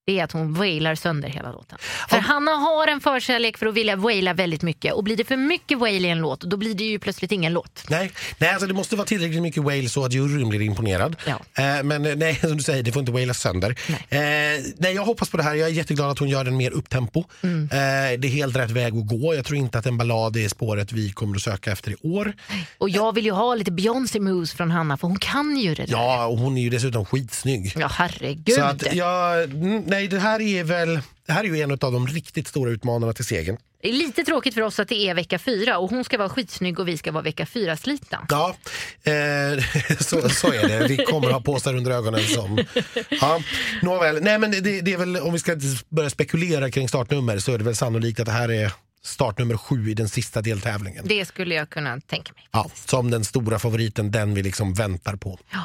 [0.06, 1.78] det är att hon wailar sönder hela låten.
[2.10, 5.38] För Hanna har en förkärlek för att vilja waila väldigt mycket och blir det för
[5.38, 7.86] mycket wail i en låt då blir det ju plötsligt ingen låt.
[7.90, 11.16] Nej, nej alltså det måste vara tillräckligt mycket wail så att juryn blir imponerad.
[11.28, 13.76] Eh, men eh, nej, som du säger, det får inte wailas sönder.
[13.88, 14.56] Nej.
[14.56, 15.56] Eh, nej, jag hoppas på det här.
[15.56, 17.20] Jag är jätteglad att hon gör den mer upptempo.
[17.20, 19.36] Eh, det är helt rätt väg att gå.
[19.36, 22.34] Jag tror inte att en ballad är spåret vi kommer att söka efter i år.
[22.78, 25.86] Och jag vill ju ha lite Beyoncé moves från Hanna för hon kan ju det
[25.86, 25.92] där.
[25.92, 27.74] Ja, och hon är ju dessutom skitsnygg.
[27.76, 28.56] Ja, herregud.
[28.56, 31.78] Så att jag, mm, nej, det här är väl det här är ju en av
[31.78, 33.58] de riktigt stora utmanarna till segern.
[33.82, 36.30] Det är lite tråkigt för oss att det är vecka fyra och hon ska vara
[36.30, 38.28] skitsnygg och vi ska vara vecka fyra slitna.
[38.30, 38.56] Ja,
[39.04, 39.14] eh,
[40.00, 40.88] så, så är det.
[40.88, 42.64] Vi kommer ha påsar under ögonen som...
[43.10, 43.42] Ja,
[43.82, 44.20] nåväl.
[44.22, 45.58] Nej, men det, det är väl, om vi ska
[45.90, 48.72] börja spekulera kring startnummer så är det väl sannolikt att det här är
[49.04, 51.06] startnummer sju i den sista deltävlingen.
[51.08, 52.48] Det skulle jag kunna tänka mig.
[52.52, 55.40] Ja, som den stora favoriten, den vi liksom väntar på.
[55.52, 55.64] Ja,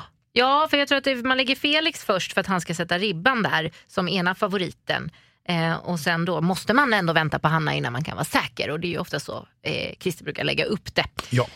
[0.70, 3.42] för jag tror att det, man lägger Felix först för att han ska sätta ribban
[3.42, 5.10] där som ena favoriten.
[5.48, 8.70] Eh, och sen då måste man ändå vänta på Hanna innan man kan vara säker.
[8.70, 11.04] Och det är ju ofta så eh, Christer brukar lägga upp det.
[11.30, 11.46] Ja.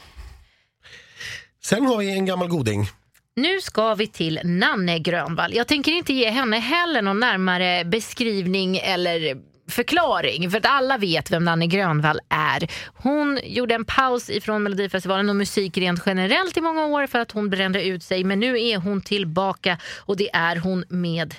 [1.62, 2.88] Sen har vi en gammal goding.
[3.36, 5.54] Nu ska vi till Nanne Grönvall.
[5.54, 9.36] Jag tänker inte ge henne heller någon närmare beskrivning eller
[9.72, 12.70] förklaring för att alla vet vem Nanne Grönvall är.
[12.94, 17.32] Hon gjorde en paus ifrån Melodifestivalen och musik rent generellt i många år för att
[17.32, 21.34] hon brände ut sig men nu är hon tillbaka och det är hon med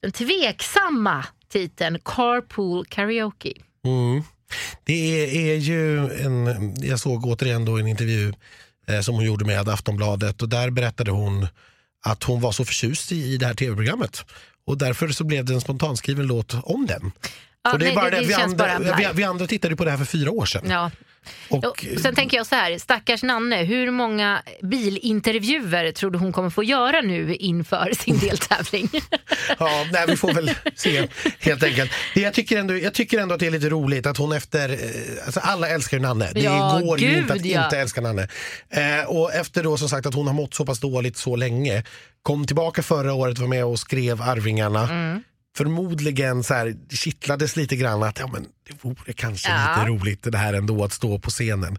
[0.00, 3.52] den tveksamma titeln Carpool Karaoke.
[3.84, 4.22] Mm.
[4.84, 8.32] Det är, är ju en, jag såg återigen då en intervju
[8.88, 11.46] eh, som hon gjorde med Aftonbladet och där berättade hon
[12.04, 14.24] att hon var så förtjust i, i det här tv-programmet
[14.66, 17.12] och därför så blev det en spontanskriven låt om den.
[17.66, 19.76] Ja, och det är nej, bara det- det, vi, andra, bara vi, vi andra tittade
[19.76, 20.62] på det här för fyra år sedan.
[20.70, 20.90] Ja.
[21.48, 26.32] Och, Och sen tänker jag så här, stackars Nanne, hur många bilintervjuer tror du hon
[26.32, 28.90] kommer få göra nu inför sin deltävling?
[29.58, 31.08] Ja, nej, vi får väl se
[31.40, 31.90] helt enkelt.
[32.14, 34.68] Det Jag tycker, ändå, jag tycker ändå att det är lite roligt att hon efter,
[34.68, 34.76] eh,
[35.24, 36.30] alltså alla älskar ju Nanne.
[36.34, 37.64] Det Ja, går ju inte att ja.
[37.64, 38.28] inte älska Nanne.
[38.70, 41.82] Eh, och efter då som sagt att hon har mått så pass dåligt så länge,
[42.22, 44.82] kom tillbaka förra året, var med och skrev Arvingarna.
[44.90, 45.22] Mm.
[45.56, 49.74] Förmodligen så här, kittlades lite grann att ja, men det vore kanske Ja.
[49.76, 51.78] lite roligt det här ändå att stå på scenen.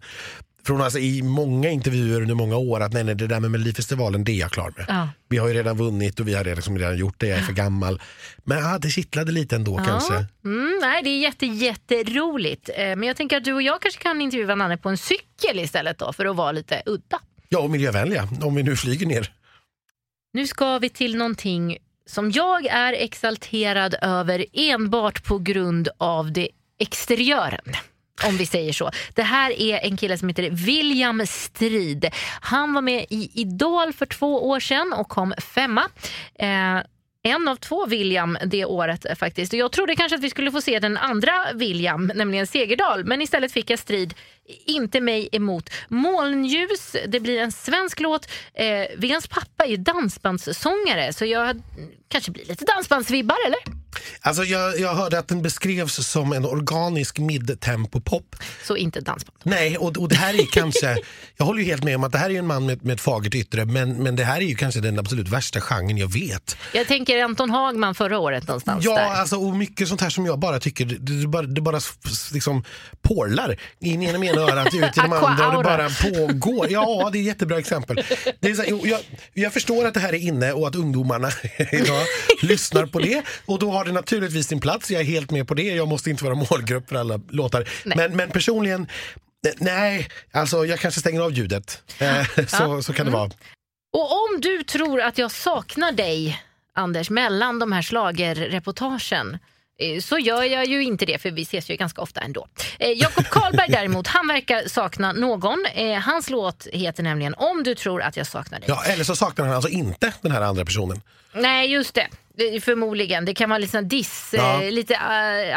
[0.66, 3.40] För hon har alltså i många intervjuer under många år att nej, nej, det där
[3.40, 4.86] med Melodifestivalen det är jag klar med.
[4.88, 5.10] Ja.
[5.30, 7.44] Vi har ju redan vunnit och vi har redan, liksom redan gjort det, jag är
[7.44, 8.02] för gammal.
[8.44, 10.26] Men ja, det kittlade lite ändå kanske.
[10.46, 12.70] Mm, nej, det är jätte, jätteroligt.
[12.76, 15.60] Eh, Men jag tänker att du och jag kanske kan intervjua Nanne på en cykel
[15.60, 17.20] istället då, för att vara lite udda.
[17.50, 19.32] Ja, och miljövänliga om vi nu flyger ner.
[20.34, 26.50] Nu ska vi till någonting som jag är exalterad över enbart på grund av det
[26.80, 27.74] exteriören.
[28.26, 28.92] Om vi säger så.
[29.14, 32.10] Det här är en kille som heter William Strid.
[32.42, 35.82] Han var med i Idol för två år sedan och kom femma.
[36.40, 36.82] Eh,
[37.24, 39.54] en av två William det året faktiskt.
[39.54, 43.06] Jag trodde kanske att vi skulle få se den andra William, nämligen Segerdal.
[43.06, 44.14] Men istället fick jag strid,
[44.66, 45.70] inte mig emot.
[45.90, 48.28] Molnljus, det blir en svensk låt.
[48.54, 51.62] Eh, Williams pappa är dansbandssångare så jag
[52.08, 53.60] kanske blir lite dansbandsvibbar eller?
[54.22, 58.36] Alltså jag, jag hörde att den beskrevs som en organisk midtempo-pop.
[58.64, 59.38] Så inte dansband.
[59.44, 60.98] Nej, och, och det här är kanske,
[61.38, 63.02] jag håller ju helt med om att det här är en man med, med ett
[63.02, 66.58] fagert yttre, men, men det här är ju kanske den absolut värsta genren jag vet.
[66.74, 69.04] Jag tänker Anton Hagman förra året någonstans Ja, där.
[69.04, 71.80] alltså, och mycket sånt här som jag bara tycker, det, det bara, det bara
[72.34, 72.64] liksom
[73.02, 76.72] porlar in genom ena örat ut de andra och det bara pågår.
[76.72, 78.04] Ja, det är ett jättebra exempel.
[78.40, 79.00] Det är så jag,
[79.34, 81.30] jag förstår att det här är inne och att ungdomarna
[81.72, 82.06] idag
[82.42, 84.92] lyssnar på det och då har det naturligtvis sin plats.
[84.92, 85.64] Jag är helt med på det.
[85.64, 87.70] Jag måste inte vara målgrupp för alla låtar.
[87.96, 88.88] Men, men personligen,
[89.58, 91.84] nej, alltså jag kanske stänger av ljudet.
[92.00, 93.32] Eh, så, så kan det vara.
[93.94, 99.38] Och om du tror att jag saknar dig, Anders, mellan de här slagerreportagen
[100.02, 102.48] så gör jag ju inte det, för vi ses ju ganska ofta ändå.
[102.80, 105.66] Eh, Jakob Karlberg däremot, han verkar sakna någon.
[105.74, 108.70] Eh, hans låt heter nämligen Om du tror att jag saknar dig.
[108.70, 111.02] Ja, eller så saknar han alltså inte den här andra personen.
[111.34, 112.08] Nej, just det.
[112.62, 113.26] Förmodligen.
[113.26, 114.64] Det kan vara lite diss, Ja.
[114.64, 115.00] eh, lite eh,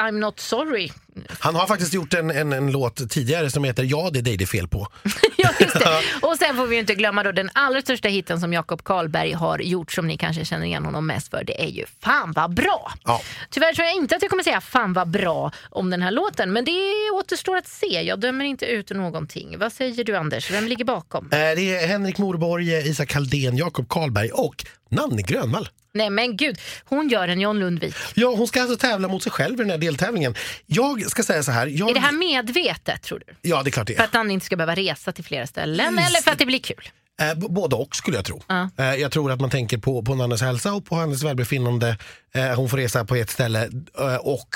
[0.03, 0.91] I'm not sorry.
[1.40, 4.36] Han har faktiskt gjort en, en, en låt tidigare som heter Ja, det är dig
[4.36, 4.88] det är fel på.
[5.36, 6.00] Ja, just det.
[6.26, 9.32] Och sen får vi ju inte glömma då den allra största hiten som Jakob Karlberg
[9.32, 11.44] har gjort som ni kanske känner igen honom mest för.
[11.44, 12.92] Det är ju Fan vad bra!
[13.04, 13.22] Ja.
[13.50, 16.52] Tyvärr tror jag inte att jag kommer säga Fan vad bra om den här låten,
[16.52, 18.02] men det återstår att se.
[18.02, 19.58] Jag dömer inte ut någonting.
[19.58, 20.50] Vad säger du Anders?
[20.50, 21.24] Vem ligger bakom?
[21.24, 25.68] Eh, Det är Henrik Morborg, Isak Kaldén, Jakob Karlberg och Nanne Grönvall.
[25.94, 27.94] Nej men gud, hon gör en John Lundvik.
[28.14, 30.34] Ja, hon ska alltså tävla mot sig själv i den här deltävlingen.
[30.66, 31.66] Jag ska säga så här.
[31.66, 31.90] Jag...
[31.90, 33.34] Är det här medvetet tror du?
[33.42, 34.07] Ja, det är klart det För är.
[34.07, 36.88] att han inte ska behöva resa till flera ställen eller för att det blir kul?
[37.20, 38.42] Eh, både och skulle jag tro.
[38.46, 38.70] Ja.
[38.78, 41.96] Eh, jag tror att man tänker på, på Nannes hälsa och på hennes välbefinnande.
[42.34, 44.48] Eh, hon får resa på ett ställe eh, och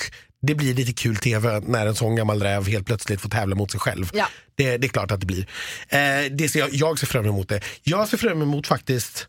[0.42, 3.70] det blir lite kul tv när en sån gammal räv helt plötsligt får tävla mot
[3.70, 4.10] sig själv.
[4.14, 4.26] Ja.
[4.54, 5.46] Det, det är klart att det blir.
[5.88, 7.60] Eh, det ser jag, jag ser fram emot det.
[7.82, 9.28] Jag ser fram emot faktiskt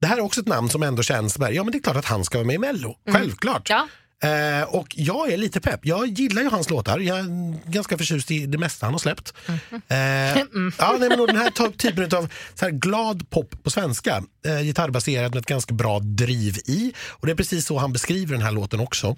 [0.00, 2.04] det här är också ett namn som ändå känns, ja men det är klart att
[2.04, 2.96] han ska vara med i Mello.
[3.12, 3.70] Självklart.
[3.70, 3.88] Ja.
[4.22, 5.80] Eh, och jag är lite pepp.
[5.86, 6.98] Jag gillar ju hans låtar.
[6.98, 7.24] Jag är
[7.70, 9.34] ganska förtjust i det mesta han har släppt.
[9.88, 10.38] Eh,
[10.78, 14.22] ja, nej, men den här ty- typen av så här glad pop på svenska.
[14.46, 16.92] Eh, gitarrbaserad med ett ganska bra driv i.
[17.08, 19.16] Och det är precis så han beskriver den här låten också.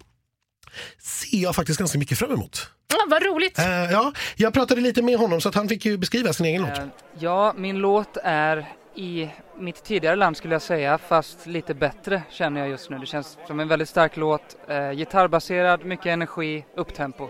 [1.03, 2.69] Ser jag faktiskt ganska mycket fram emot.
[2.91, 3.59] Ja, vad roligt.
[3.59, 6.63] Eh, ja, jag pratade lite med honom så att han fick ju beskriva sin egen
[6.63, 6.79] låt.
[6.79, 6.85] Eh,
[7.19, 12.61] Ja, min låt är i mitt tidigare land skulle jag säga, fast lite bättre känner
[12.61, 12.99] jag just nu.
[12.99, 17.28] Det känns som en väldigt stark låt, eh, gitarrbaserad, mycket energi, upptempo.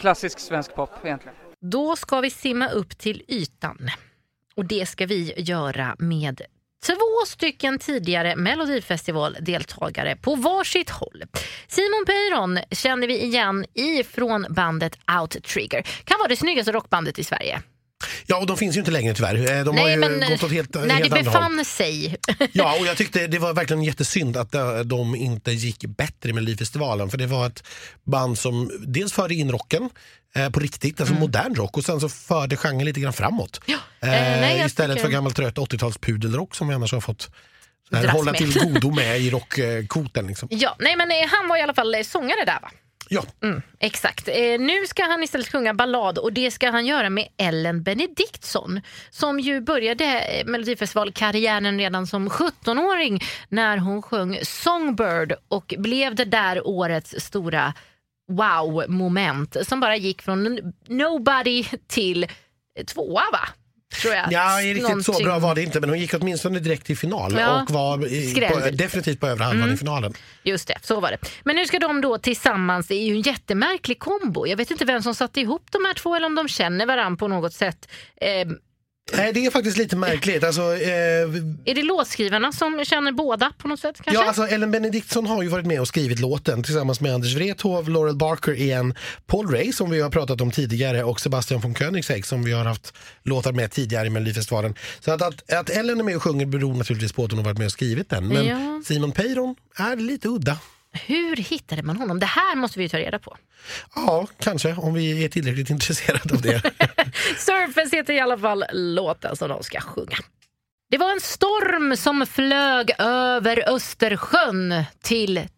[0.00, 1.36] Klassisk svensk pop egentligen.
[1.60, 3.78] Då ska vi simma upp till ytan.
[4.54, 6.42] Och det ska vi göra med
[6.86, 11.22] två stycken tidigare Melodifestivaldeltagare på varsitt håll.
[11.68, 15.82] Simon Peyron känner vi igen ifrån bandet Outrigger.
[15.82, 17.62] Kan vara det snyggaste rockbandet i Sverige.
[18.26, 19.34] Ja, och de finns ju inte längre tyvärr.
[19.34, 21.40] Eh, De har Nej, ju men gått åt helt, när helt det andra håll.
[21.56, 22.16] befann sig.
[22.52, 26.32] Ja, och jag tyckte det var verkligen jättesynd att eh, de inte gick bättre i
[26.32, 27.10] Melodifestivalen.
[27.10, 27.64] För det var ett
[28.04, 29.90] band som dels förde in rocken
[30.34, 33.60] eh, på riktigt, alltså modern rock och sen så förde genren lite grann framåt.
[33.68, 37.30] Eh, nej, istället tycker- för gammal trött 80-tals pudelrock som vi annars har fått
[37.92, 38.38] här, hålla med.
[38.38, 40.26] till godo med i rockkvoten.
[40.26, 40.48] Liksom.
[40.52, 42.70] Ja, nej, men eh, han var i alla fall eh, sångare där va?
[43.12, 43.24] Ja.
[43.42, 44.28] Mm, exakt.
[44.28, 48.80] Eh, nu ska han istället sjunga ballad och det ska han göra med Ellen Benediktsson
[49.10, 56.24] som ju började eh, Melodifestivalkarriären redan som 17-åring när hon sjöng Songbird och blev det
[56.24, 57.74] där årets stora
[58.28, 62.26] wow-moment som bara gick från nobody till
[62.86, 63.48] tvåa va?
[64.00, 64.32] Tror jag.
[64.32, 67.34] Ja, riktigt så Någonting- bra var det inte men hon gick åtminstone direkt till final
[67.38, 69.74] Ja, och var i, på, definitivt på övre halvan Mm.
[69.74, 70.14] i finalen.
[70.42, 71.18] Just det, så var det.
[71.44, 74.46] Men nu ska de då tillsammans, det är ju en jättemärklig kombo.
[74.46, 77.16] Jag vet inte vem som satte ihop de här två eller om de känner varandra
[77.16, 77.88] på något sätt.
[78.20, 78.28] Eh,
[79.16, 80.44] Nej, det är faktiskt lite märkligt.
[80.44, 80.90] Alltså, eh,
[81.64, 84.22] är det låtskrivarna som känner båda på något sätt kanske?
[84.22, 87.88] Ja, alltså Ellen Benediktsson har ju varit med och skrivit låten tillsammans med Anders Wrethov,
[87.88, 88.94] Laurel Barker igen,
[89.26, 92.64] Paul Ray som vi har pratat om tidigare och Sebastian von Koenigsegg som vi har
[92.64, 94.74] haft låtar med tidigare i Melodifestivalen.
[95.00, 97.44] Så att, att, att Ellen är med och sjunger beror naturligtvis på att hon har
[97.44, 98.28] varit med och skrivit den.
[98.28, 98.82] Men Ja.
[98.84, 100.58] Simon Peyron är lite udda.
[100.92, 102.18] Hur hittade man honom?
[102.18, 103.36] Det här måste vi ju ta reda på.
[103.94, 106.62] Ja, kanske om vi är tillräckligt intresserade av det.
[107.38, 110.16] Surface heter i alla fall låten som de ska sjunga.
[110.90, 115.48] Det var en storm som flög över Östersjön till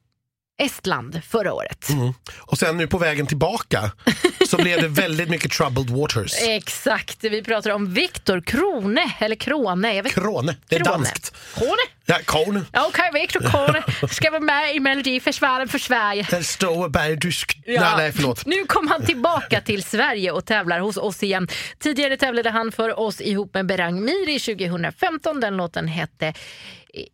[0.59, 1.89] Estland förra året.
[1.89, 2.15] Mm.
[2.39, 3.93] Och sen nu på vägen tillbaka
[4.57, 6.33] så blev det väldigt mycket troubled waters.
[6.43, 9.95] Exakt, vi pratar om Viktor Krone, eller Krone.
[9.95, 10.15] Jag vet.
[10.15, 10.97] Krone, det är Krone.
[10.97, 11.37] danskt.
[11.55, 11.77] Krone?
[12.07, 12.63] Ja, Krone.
[12.73, 16.27] Okej, Viktor Krone ska vara med i Melodifestivalen för Sverige.
[16.31, 17.59] Den står bergdysk.
[17.67, 17.97] Ja.
[17.97, 18.47] Nej, förlåt.
[18.47, 21.49] Nu kom han tillbaka till Sverige och tävlar hos oss igen.
[21.79, 25.41] Tidigare tävlade han för oss ihop med Berang Miri 2015.
[25.41, 26.35] Den låten hette...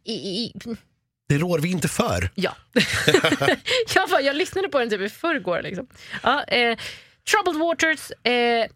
[0.04, 0.52] I, i,
[1.28, 2.30] Det rår vi inte för.
[2.34, 2.56] Ja.
[3.94, 5.62] jag, bara, jag lyssnade på den typ i förrgår.
[5.62, 5.86] Liksom.
[6.22, 6.78] Ja, eh,
[7.30, 8.66] Troubled Waters, eh,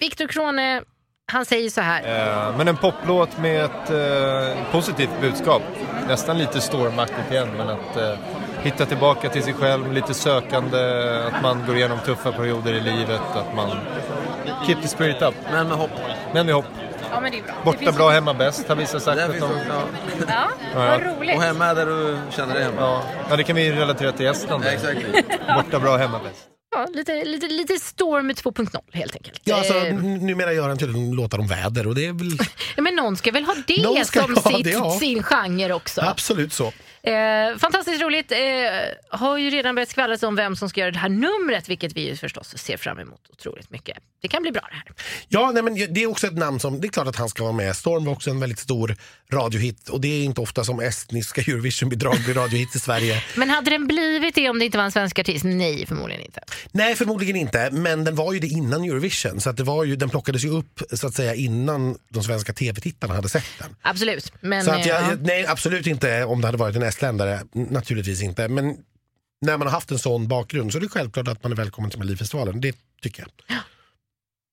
[0.00, 0.82] Viktor Krone,
[1.32, 2.02] han säger så här.
[2.48, 5.62] Eh, men en poplåt med ett eh, positivt budskap.
[6.08, 8.14] Nästan lite stormaktigt igen, men att eh,
[8.62, 10.78] hitta tillbaka till sig själv, lite sökande,
[11.32, 13.70] att man går igenom tuffa perioder i livet, att man
[14.66, 15.34] keep the spirit up.
[15.52, 15.90] Men med hopp.
[16.34, 16.64] Men med hopp.
[17.10, 17.54] Ja, men det är bra.
[17.64, 19.20] Borta Det finns bra, hemma bäst har vissa sagt.
[19.20, 19.50] Att finns de...
[19.68, 19.82] ja.
[20.28, 20.78] Ja, Ja.
[20.90, 21.36] vad roligt.
[21.36, 22.80] Och hemma är där du känner dig hemma.
[22.80, 23.02] Ja.
[23.30, 24.64] ja, det kan vi relatera till Estland.
[24.66, 24.98] Ja, exakt.
[25.56, 26.47] Borta bra, hemma bäst.
[26.78, 29.40] Ja, lite, lite, lite Storm 2.0 helt enkelt.
[29.44, 32.38] Ja, alltså, Eh, numera gör han tydligen låtar om väder och det är väl
[32.76, 34.98] ja, men någon ska väl ha det Någon som sitt, det, ja.
[35.00, 36.00] sin genre också.
[36.00, 36.72] absolut så.
[37.02, 38.32] Eh, fantastiskt roligt.
[38.32, 38.38] Eh,
[39.18, 42.08] har ju redan börjat skvallras om vem som ska göra det här numret, vilket vi
[42.08, 43.98] ju förstås ser fram emot otroligt mycket.
[44.22, 44.84] Det kan bli bra det här.
[45.28, 47.42] Ja, nej, men det är också ett namn som, det är klart att han ska
[47.42, 47.76] vara med.
[47.76, 48.96] Storm var också en väldigt stor
[49.32, 53.22] radiohit och det är inte ofta som estniska Eurovision-bidrag blir radiohit i Sverige.
[53.36, 55.44] Men hade den blivit det om det inte var en svensk artist?
[55.44, 56.40] Nej, förmodligen inte.
[56.72, 59.96] Nej, förmodligen inte, men den var ju det innan Eurovision så att det var ju,
[59.96, 63.76] den plockades ju upp så att säga innan de svenska tv-tittarna hade sett den.
[63.82, 64.32] Absolut.
[64.40, 68.22] Men, så att jag, jag- nej, absolut inte om det hade varit en estländare, naturligtvis
[68.22, 68.48] inte.
[68.48, 68.76] Men
[69.40, 71.90] när man har haft en sån bakgrund så är det självklart att man är välkommen
[71.90, 72.60] till Melodifestivalen.
[72.60, 73.58] Det tycker jag.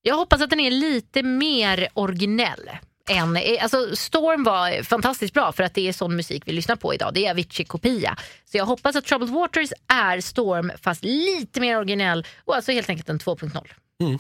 [0.01, 2.69] Jag hoppas att den är lite mer originell.
[3.09, 6.93] Än, alltså Storm var fantastiskt bra för att det är sån musik vi lyssnar på
[6.93, 7.13] idag.
[7.13, 8.17] Det är Avicii-kopia.
[8.45, 12.89] Så jag hoppas att Troubled Waters är Storm fast lite mer originell och alltså helt
[12.89, 13.67] enkelt en 2.0.
[14.01, 14.19] Mm.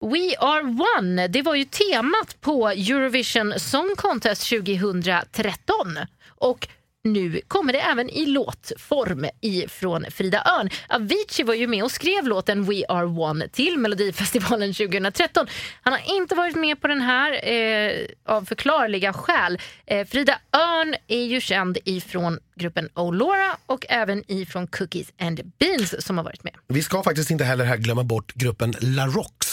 [0.00, 0.62] We are
[0.98, 5.98] one, det var ju temat på Eurovision Song Contest 2013.
[6.28, 6.68] Och
[7.06, 10.70] nu kommer det även i låtform ifrån Frida Örn.
[10.88, 15.46] Avicii var ju med och skrev låten We are one till Melodifestivalen 2013.
[15.82, 19.58] Han har inte varit med på den här eh, av förklarliga skäl.
[19.86, 26.06] Eh, Frida Örn är ju känd ifrån gruppen Olora och även ifrån Cookies and Beans
[26.06, 26.52] som har varit med.
[26.68, 29.46] Vi ska faktiskt inte heller här glömma bort gruppen La Rox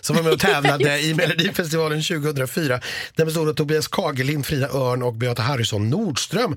[0.00, 1.14] som var med och tävlade i
[1.54, 2.80] Melodifestivalen 2004.
[3.16, 6.56] Den bestod av Tobias Kagerlind, Frida Örn och Beata Harrison Nordström.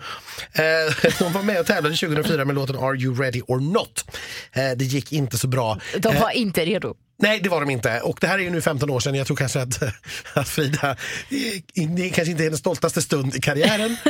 [0.54, 4.06] Eh, de var med och tävlade 2004 med låten Are You Ready or Not.
[4.51, 5.80] Eh, det gick inte så bra.
[5.97, 6.95] De var Eh, inte redo.
[7.18, 8.01] Nej, det var de inte.
[8.01, 9.16] Och det här är ju nu 15 år sedan.
[9.16, 9.84] Jag tror kanske att,
[10.34, 13.97] att Frida, eh, det är kanske inte hennes stoltaste stund i karriären.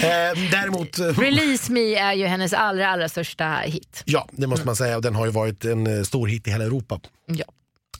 [0.00, 0.98] Eh, däremot...
[0.98, 4.02] eh, Release Me är ju hennes allra, allra största hit.
[4.04, 4.96] Ja, det måste man säga.
[4.96, 7.00] Och den har ju varit en stor hit i hela Europa.
[7.26, 7.44] Ja.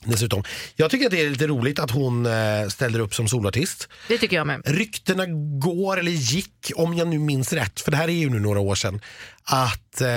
[0.05, 0.43] Dessutom.
[0.75, 3.87] Jag tycker att det är lite roligt att hon eh, ställer upp som solartist.
[4.07, 4.61] Det tycker jag med.
[4.65, 5.25] Ryktena
[5.59, 8.59] går, eller gick, om jag nu minns rätt, för det här är ju nu några
[8.59, 9.01] år sedan,
[9.43, 10.07] att eh,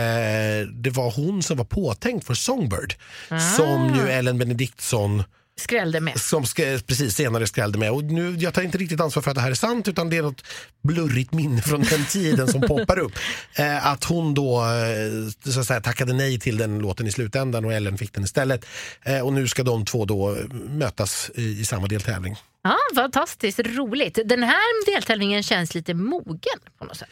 [0.72, 2.94] det var hon som var påtänkt för Songbird.
[3.28, 3.38] Ah.
[3.38, 5.22] Som ju Ellen Benediktsson
[5.56, 6.20] Skrällde med.
[6.20, 7.90] som ska, precis senare skrällde med.
[7.90, 10.16] Och nu, jag tar inte riktigt ansvar för att det här är sant utan det
[10.16, 10.44] är något
[10.82, 13.12] blurrigt minne från den tiden som poppar upp.
[13.54, 17.64] Eh, att hon då eh, så att säga, tackade nej till den låten i slutändan
[17.64, 18.66] och Ellen fick den istället.
[19.02, 20.36] Eh, och nu ska de två då
[20.68, 22.36] mötas i, i samma deltävling.
[22.64, 24.18] Ja, fantastiskt roligt.
[24.24, 27.08] Den här deltävlingen känns lite mogen på något sätt.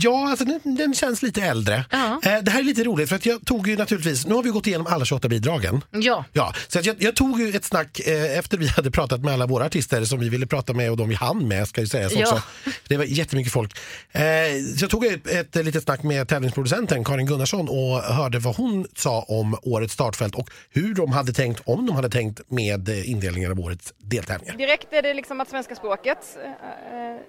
[0.00, 1.84] Ja, alltså den, den känns lite äldre.
[1.92, 4.50] Eh, det här är lite roligt för att jag tog ju naturligtvis, nu har vi
[4.50, 5.84] gått igenom alla 28 bidragen.
[5.90, 6.24] Ja.
[6.32, 9.34] Ja, så att jag, jag tog ju ett snack eh, efter vi hade pratat med
[9.34, 11.86] alla våra artister som vi ville prata med och de vi hann med ska ju
[11.86, 12.20] sägas Ja.
[12.22, 12.42] också.
[12.88, 13.78] Det var jättemycket folk.
[14.12, 14.22] Eh,
[14.78, 18.86] så jag tog ett, ett litet snack med tävlingsproducenten Karin Gunnarsson och hörde vad hon
[18.96, 23.10] sa om årets startfält och hur de hade tänkt, om de hade tänkt med eh,
[23.10, 24.56] indelningen av årets deltävlingar.
[24.56, 27.20] Direkt är det liksom att svenska språket eh, eh,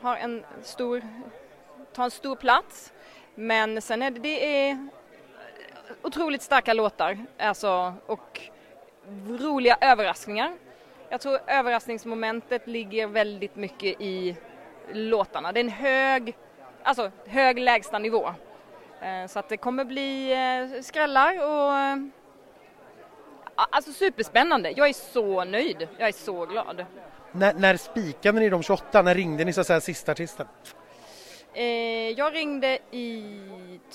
[0.00, 1.02] har en stor,
[1.92, 2.92] tar en stor plats.
[3.34, 4.88] Men sen är det, det är
[6.02, 8.40] otroligt starka låtar alltså, och
[9.28, 10.52] roliga överraskningar.
[11.08, 14.36] Jag tror överraskningsmomentet ligger väldigt mycket i
[14.92, 15.52] låtarna.
[15.52, 16.36] Det är en hög,
[16.82, 18.34] alltså hög lägsta nivå.
[19.00, 21.98] Eh, så att det kommer bli eh, skrällar och
[23.56, 24.70] alltså superspännande.
[24.76, 25.88] Jag är så nöjd.
[25.98, 26.84] Jag är så glad.
[27.32, 29.02] När, när spikade ni de 28?
[29.02, 30.46] När ringde ni så att säga sista artisten?
[31.54, 31.64] Eh,
[32.10, 33.32] jag ringde i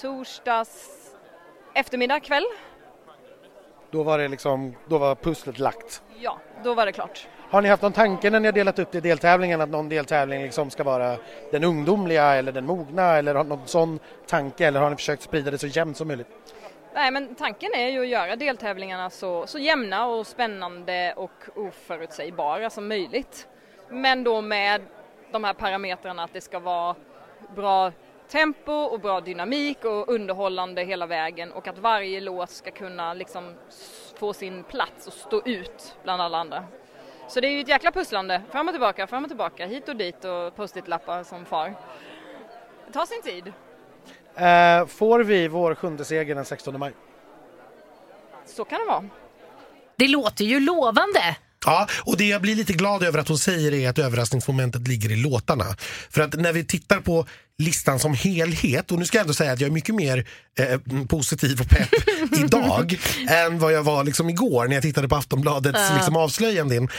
[0.02, 0.90] torsdags
[1.74, 2.46] eftermiddag kväll.
[3.92, 6.02] Då var det liksom, då var pusslet lagt.
[6.20, 7.28] Ja, då var det klart.
[7.50, 9.90] Har ni haft någon tanke när ni har delat upp det i deltävlingen att någon
[9.90, 11.18] deltävling liksom ska vara
[11.52, 15.52] den ungdomliga eller den mogna eller har någon sån tanke eller har ni försökt sprida
[15.52, 16.28] det så jämnt som möjligt?
[16.94, 22.70] Nej, men tanken är ju att göra deltävlingarna så, så jämna och spännande och oförutsägbara
[22.70, 23.48] som möjligt.
[23.90, 24.82] Men då med
[25.32, 26.96] de här parametrarna att det ska vara
[27.56, 27.92] bra
[28.28, 33.56] tempo och bra dynamik och underhållande hela vägen och att varje låt ska kunna liksom
[34.16, 36.64] få sin plats och stå ut bland alla andra.
[37.28, 39.96] Så det är ju ett jäkla pusslande, fram och tillbaka, fram och tillbaka, hit och
[39.96, 41.74] dit och post-it-lappar som far.
[42.88, 43.54] Det tar sin tid.
[44.36, 46.94] Eh, får vi vår sjunde seger den 16 maj?
[48.56, 49.04] Så kan det vara.
[49.98, 51.38] Det låter ju lovande.
[51.66, 55.12] Ja, och det jag blir lite glad över att hon säger är att överraskningsmomentet ligger
[55.12, 55.66] i låtarna.
[56.10, 57.26] För att när vi tittar på
[57.62, 60.28] listan som helhet, och nu ska jag ändå säga att jag är mycket mer
[60.60, 61.90] eh, positiv och pepp
[62.38, 63.00] idag
[63.30, 65.96] än vad jag var liksom igår när jag tittade på Aftonbladets Ja.
[65.96, 66.90] liksom, avslöjanden.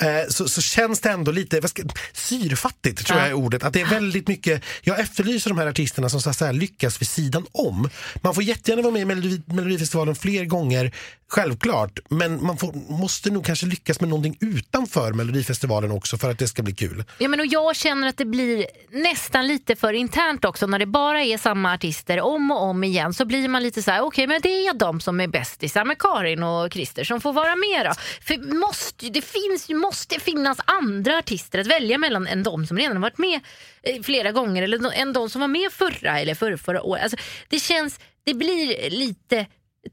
[0.00, 3.24] Eh, så, så känns det ändå lite ska, syrfattigt, tror Ja.
[3.24, 3.62] jag är ordet.
[3.64, 7.08] Att det är väldigt mycket, jag efterlyser de här artisterna som så säga, lyckas vid
[7.08, 7.88] sidan om.
[8.20, 10.92] Man får jättegärna vara med i Melodi, Melodifestivalen fler gånger,
[11.28, 11.98] självklart.
[12.08, 16.48] Men man får, måste nog kanske lyckas med någonting utanför Melodifestivalen också för att det
[16.48, 17.04] ska bli kul.
[17.18, 20.86] Ja, men och jag känner att det blir nästan lite för internt också när det
[20.86, 24.26] bara är samma artister om och om igen så blir man lite så här, okej
[24.26, 27.86] men det är de som är bästisar med Karin och Christer som får vara med
[27.86, 27.92] då.
[28.20, 33.00] För måste, det finns, måste finnas andra artister att välja mellan än de som redan
[33.00, 33.40] varit med
[33.82, 37.02] eh, flera gånger eller de- än de som var med förra eller förra, förra året.
[37.02, 37.16] Alltså,
[37.48, 39.46] det känns, det blir lite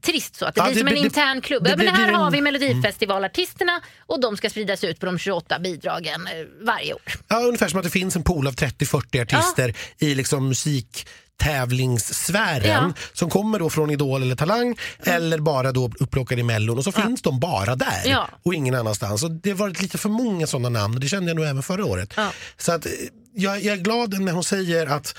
[0.04, 1.64] trist så att det Ja, blir det som en det- intern klubb.
[1.64, 5.18] det Ja, men här en- har vi Melodifestivalartisterna och de ska spridas ut på de
[5.18, 6.32] 28 bidragen eh,
[6.66, 7.00] varje år.
[7.28, 12.62] Ja, ungefär som att det finns en pool av 30-40 artister i liksom musik tävlingssfären
[12.66, 12.92] Ja.
[13.12, 16.92] som kommer då från Idol eller Talang eller bara då upplockade i Mellon och så
[16.92, 18.28] finns de bara där Ja.
[18.42, 19.22] och ingen annanstans.
[19.24, 21.62] Och det har varit lite för många sådana namn och det kände jag nog även
[21.62, 22.14] förra året.
[22.58, 22.92] Så att, eh,
[23.34, 25.14] jag, jag är glad när hon säger att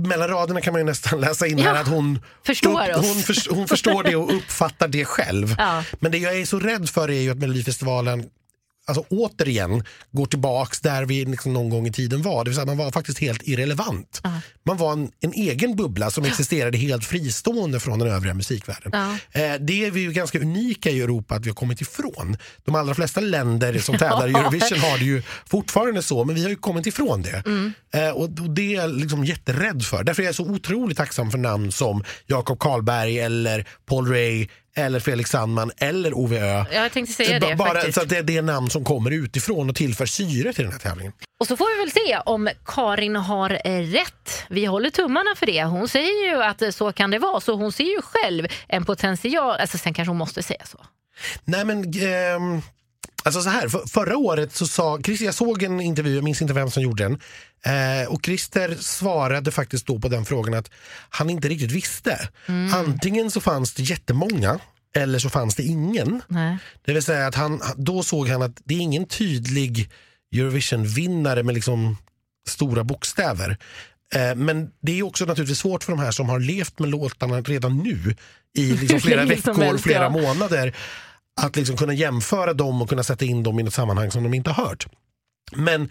[0.00, 1.80] mellan raderna kan man ju nästan läsa in här Ja.
[1.80, 3.06] att hon Förstår oss.
[3.14, 5.54] hon, förs- hon förstår det och uppfattar det själv.
[5.58, 5.82] Ja.
[6.00, 8.24] Men det jag är så rädd för är ju att Melodifestivalen
[8.86, 12.44] alltså återigen går tillbaks där vi liksom någon gång i tiden var.
[12.44, 14.20] Det vill säga man var faktiskt helt irrelevant.
[14.64, 18.90] Man var en, en egen bubbla som existerade helt fristående från den övriga musikvärlden.
[18.92, 19.40] Ja.
[19.40, 22.36] Eh, det är vi ju ganska unika i Europa att vi har kommit ifrån.
[22.64, 26.42] De allra flesta länder som tävlar i Eurovision har det ju fortfarande så, men vi
[26.42, 27.42] har ju kommit ifrån det.
[27.46, 27.72] Mm.
[27.94, 30.04] Eh, och, och det är jag liksom jätterädd för.
[30.04, 35.00] Därför är jag så otroligt tacksam för namn som Jakob Karlberg eller Paul Ray eller
[35.00, 36.64] Felix Sandman eller Ove Ö.
[36.72, 37.94] Ja, jag tänkte säga Ba- det Bara faktiskt.
[37.94, 40.78] så att det är det namn som kommer utifrån och tillför syre till den här
[40.80, 41.12] tävlingen.
[41.40, 44.44] Och så får vi väl se om Karin har eh, rätt.
[44.48, 45.64] Vi håller tummarna för det.
[45.64, 48.84] Hon säger ju att eh, så kan det vara, så hon ser ju själv en
[48.84, 49.56] potential.
[49.60, 50.78] Alltså, sen kanske hon måste säga så.
[51.44, 52.62] Nej men ehm,
[53.26, 56.42] alltså så här, för, förra året så sa Christer, jag såg en intervju, jag minns
[56.42, 57.20] inte vem som gjorde den.
[57.64, 60.70] Eh, och Christer svarade faktiskt då på den frågan att
[61.10, 62.28] han inte riktigt visste.
[62.46, 62.74] Mm.
[62.74, 64.58] Antingen så fanns det jättemånga
[64.96, 66.22] eller så fanns det ingen.
[66.28, 66.58] Nej.
[66.84, 69.90] Det vill säga att han, då såg han att det är ingen tydlig
[70.34, 71.96] Eurovision-vinnare med liksom
[72.48, 73.58] stora bokstäver.
[74.14, 77.40] Eh, men det är också naturligtvis svårt för de här som har levt med låtarna
[77.40, 78.16] redan nu
[78.58, 80.08] i liksom flera Länge som veckor, helst, flera ja.
[80.10, 80.74] månader
[81.40, 84.34] att liksom kunna jämföra dem och kunna sätta in dem i något sammanhang som de
[84.34, 84.86] inte har hört.
[85.52, 85.90] Men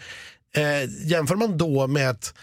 [0.56, 2.34] eh, jämför man då med att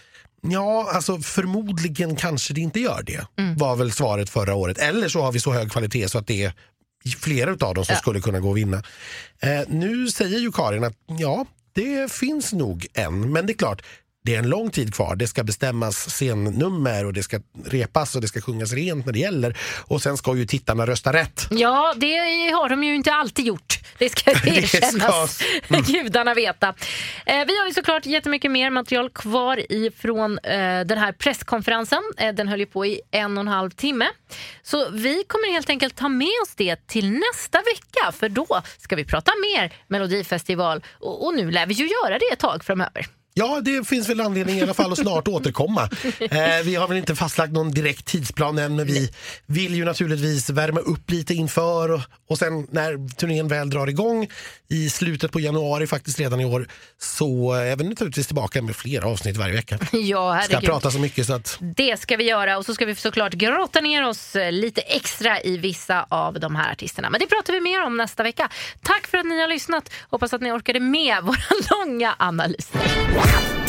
[0.46, 3.26] Ja, alltså förmodligen kanske det inte gör det.
[3.56, 4.78] Var väl svaret förra året.
[4.78, 6.52] Eller så har vi så hög kvalitet så att det är
[7.18, 8.82] flera av dem som skulle kunna gå och vinna.
[9.40, 13.32] Eh, nu säger ju Karin att ja, det finns nog en.
[13.32, 13.82] Men det är klart,
[14.24, 15.16] det är en lång tid kvar.
[15.16, 19.18] Det ska bestämmas scennummer och det ska repas och det ska sjungas rent när det
[19.18, 19.56] gäller.
[19.86, 21.46] Och sen ska ju tittarna rösta rätt.
[21.50, 22.16] Ja, det
[22.50, 23.78] har de ju inte alltid gjort.
[23.98, 25.40] Det ska Det ska- erkännas.
[25.68, 25.82] Mm.
[25.86, 26.68] Gudarna veta.
[27.26, 32.02] Eh, vi har ju såklart jättemycket mer material kvar ifrån eh, den här presskonferensen.
[32.18, 34.06] Eh, den höll ju på i en och en halv timme.
[34.62, 38.12] Så vi kommer helt enkelt ta med oss det till nästa vecka.
[38.12, 38.46] För då
[38.78, 40.84] ska vi prata mer Melodifestival.
[41.00, 43.06] Och, och nu lär vi ju göra det ett tag framöver.
[43.36, 45.88] Ja, det finns väl anledning i alla fall att snart återkomma.
[46.20, 49.10] Eh, vi har väl inte fastlagt någon direkt tidsplan än, men vi
[49.46, 54.28] vill ju naturligtvis värma upp lite inför och, och sen när turnén väl drar igång
[54.68, 56.68] i slutet på januari, faktiskt redan i år,
[56.98, 59.78] så är vi naturligtvis tillbaka med flera avsnitt varje vecka.
[59.92, 60.70] Ja, Ska herregud.
[60.70, 63.80] prata så mycket så att Det ska vi göra och så ska vi såklart grotta
[63.80, 67.10] ner oss eh, lite extra i vissa av de här artisterna.
[67.10, 68.48] Men det pratar vi mer om nästa vecka.
[68.82, 69.90] Tack för att ni har lyssnat.
[70.10, 71.36] Hoppas att ni orkade med våra
[71.70, 72.80] långa analyser.
[73.24, 73.63] Wow.